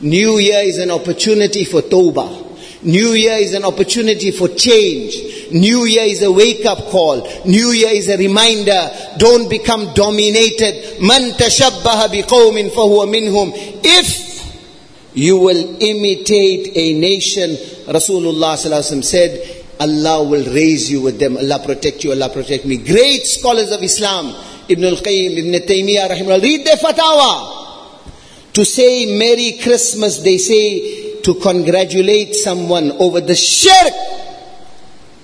New 0.00 0.38
year 0.38 0.60
is 0.60 0.78
an 0.78 0.90
opportunity 0.90 1.64
for 1.64 1.80
tawbah. 1.80 2.43
New 2.84 3.12
Year 3.12 3.38
is 3.38 3.54
an 3.54 3.64
opportunity 3.64 4.30
for 4.30 4.48
change. 4.48 5.16
New 5.50 5.84
Year 5.84 6.04
is 6.04 6.22
a 6.22 6.30
wake 6.30 6.66
up 6.66 6.78
call. 6.90 7.26
New 7.46 7.70
Year 7.70 7.90
is 7.94 8.08
a 8.08 8.16
reminder. 8.18 8.90
Don't 9.18 9.48
become 9.48 9.92
dominated. 9.94 11.00
Man 11.00 11.30
tashabbaha 11.32 12.08
biqawmin 12.08 12.70
fahuwa 12.70 13.06
minhum. 13.08 13.52
If 13.82 15.16
you 15.16 15.38
will 15.38 15.82
imitate 15.82 16.72
a 16.76 16.92
nation, 16.98 17.50
Rasulullah 17.86 18.56
said, 19.02 19.64
Allah 19.80 20.22
will 20.22 20.44
raise 20.52 20.90
you 20.90 21.00
with 21.02 21.18
them. 21.18 21.36
Allah 21.36 21.60
protect 21.64 22.04
you. 22.04 22.12
Allah 22.12 22.28
protect 22.28 22.64
me. 22.64 22.76
Great 22.78 23.24
scholars 23.24 23.72
of 23.72 23.82
Islam, 23.82 24.34
Ibn 24.68 24.84
al-Qayyim, 24.84 25.38
Ibn 25.38 25.52
Taymiyyah, 25.66 26.08
rahimahullah, 26.10 26.42
read 26.42 26.66
their 26.66 26.76
fatwa. 26.76 27.62
To 28.52 28.64
say 28.64 29.06
Merry 29.18 29.58
Christmas, 29.62 30.18
they 30.18 30.38
say 30.38 31.03
to 31.24 31.34
congratulate 31.36 32.34
someone 32.34 32.92
over 32.92 33.20
the 33.20 33.34
shirk 33.34 33.92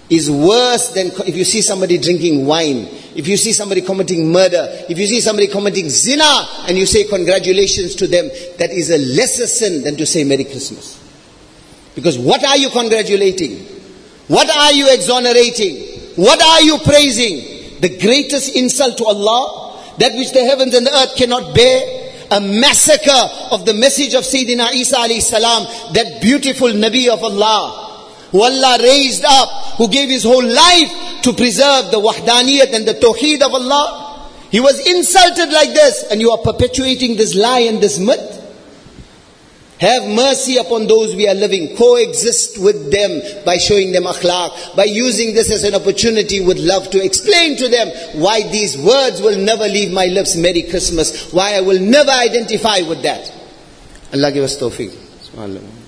is 0.08 0.28
worse 0.28 0.88
than 0.88 1.06
if 1.26 1.36
you 1.36 1.44
see 1.44 1.62
somebody 1.62 1.96
drinking 1.96 2.44
wine, 2.44 2.88
if 3.14 3.28
you 3.28 3.36
see 3.36 3.52
somebody 3.52 3.80
committing 3.80 4.30
murder, 4.32 4.66
if 4.88 4.98
you 4.98 5.06
see 5.06 5.20
somebody 5.20 5.46
committing 5.46 5.88
zina 5.88 6.46
and 6.66 6.76
you 6.76 6.84
say 6.84 7.04
congratulations 7.04 7.94
to 7.94 8.08
them, 8.08 8.28
that 8.58 8.70
is 8.70 8.90
a 8.90 8.98
lesser 8.98 9.46
sin 9.46 9.84
than 9.84 9.96
to 9.96 10.04
say 10.04 10.24
Merry 10.24 10.44
Christmas. 10.44 10.98
Because 11.94 12.18
what 12.18 12.44
are 12.44 12.56
you 12.56 12.70
congratulating? 12.70 13.58
What 14.26 14.50
are 14.50 14.72
you 14.72 14.92
exonerating? 14.92 16.00
What 16.16 16.42
are 16.42 16.62
you 16.62 16.78
praising? 16.78 17.80
The 17.80 17.98
greatest 18.00 18.56
insult 18.56 18.98
to 18.98 19.04
Allah, 19.04 19.94
that 19.98 20.12
which 20.14 20.32
the 20.32 20.44
heavens 20.44 20.74
and 20.74 20.86
the 20.86 20.92
earth 20.92 21.16
cannot 21.16 21.54
bear, 21.54 22.09
a 22.30 22.40
massacre 22.40 23.50
of 23.50 23.66
the 23.66 23.74
message 23.74 24.14
of 24.14 24.24
Sayyidina 24.24 24.72
Isa 24.72 24.96
alayhi 24.96 25.20
salam, 25.20 25.64
that 25.94 26.20
beautiful 26.22 26.68
Nabi 26.68 27.08
of 27.08 27.22
Allah, 27.22 28.06
who 28.30 28.42
Allah 28.42 28.78
raised 28.80 29.24
up, 29.24 29.48
who 29.76 29.88
gave 29.88 30.08
his 30.08 30.22
whole 30.22 30.44
life 30.44 31.22
to 31.22 31.32
preserve 31.32 31.90
the 31.90 32.00
wahdaniyat 32.00 32.72
and 32.72 32.86
the 32.86 32.94
tawheed 32.94 33.42
of 33.42 33.52
Allah. 33.52 34.28
He 34.50 34.60
was 34.60 34.78
insulted 34.86 35.52
like 35.52 35.70
this, 35.70 36.04
and 36.10 36.20
you 36.20 36.30
are 36.30 36.38
perpetuating 36.38 37.16
this 37.16 37.34
lie 37.34 37.60
and 37.60 37.80
this 37.80 37.98
myth. 37.98 38.39
Have 39.80 40.06
mercy 40.08 40.58
upon 40.58 40.86
those 40.86 41.16
we 41.16 41.26
are 41.26 41.34
living. 41.34 41.74
Coexist 41.74 42.58
with 42.58 42.92
them 42.92 43.22
by 43.46 43.56
showing 43.56 43.92
them 43.92 44.04
akhlaq, 44.04 44.76
by 44.76 44.84
using 44.84 45.34
this 45.34 45.50
as 45.50 45.64
an 45.64 45.74
opportunity 45.74 46.40
with 46.40 46.58
love 46.58 46.90
to 46.90 47.02
explain 47.02 47.56
to 47.56 47.68
them 47.68 47.88
why 48.20 48.42
these 48.48 48.76
words 48.76 49.22
will 49.22 49.38
never 49.38 49.64
leave 49.64 49.90
my 49.90 50.04
lips, 50.04 50.36
Merry 50.36 50.64
Christmas, 50.64 51.32
why 51.32 51.54
I 51.54 51.62
will 51.62 51.80
never 51.80 52.10
identify 52.10 52.80
with 52.86 53.02
that. 53.02 53.32
Allah 54.12 54.30
give 54.32 54.44
us 54.44 54.58
tawfiq. 54.58 55.79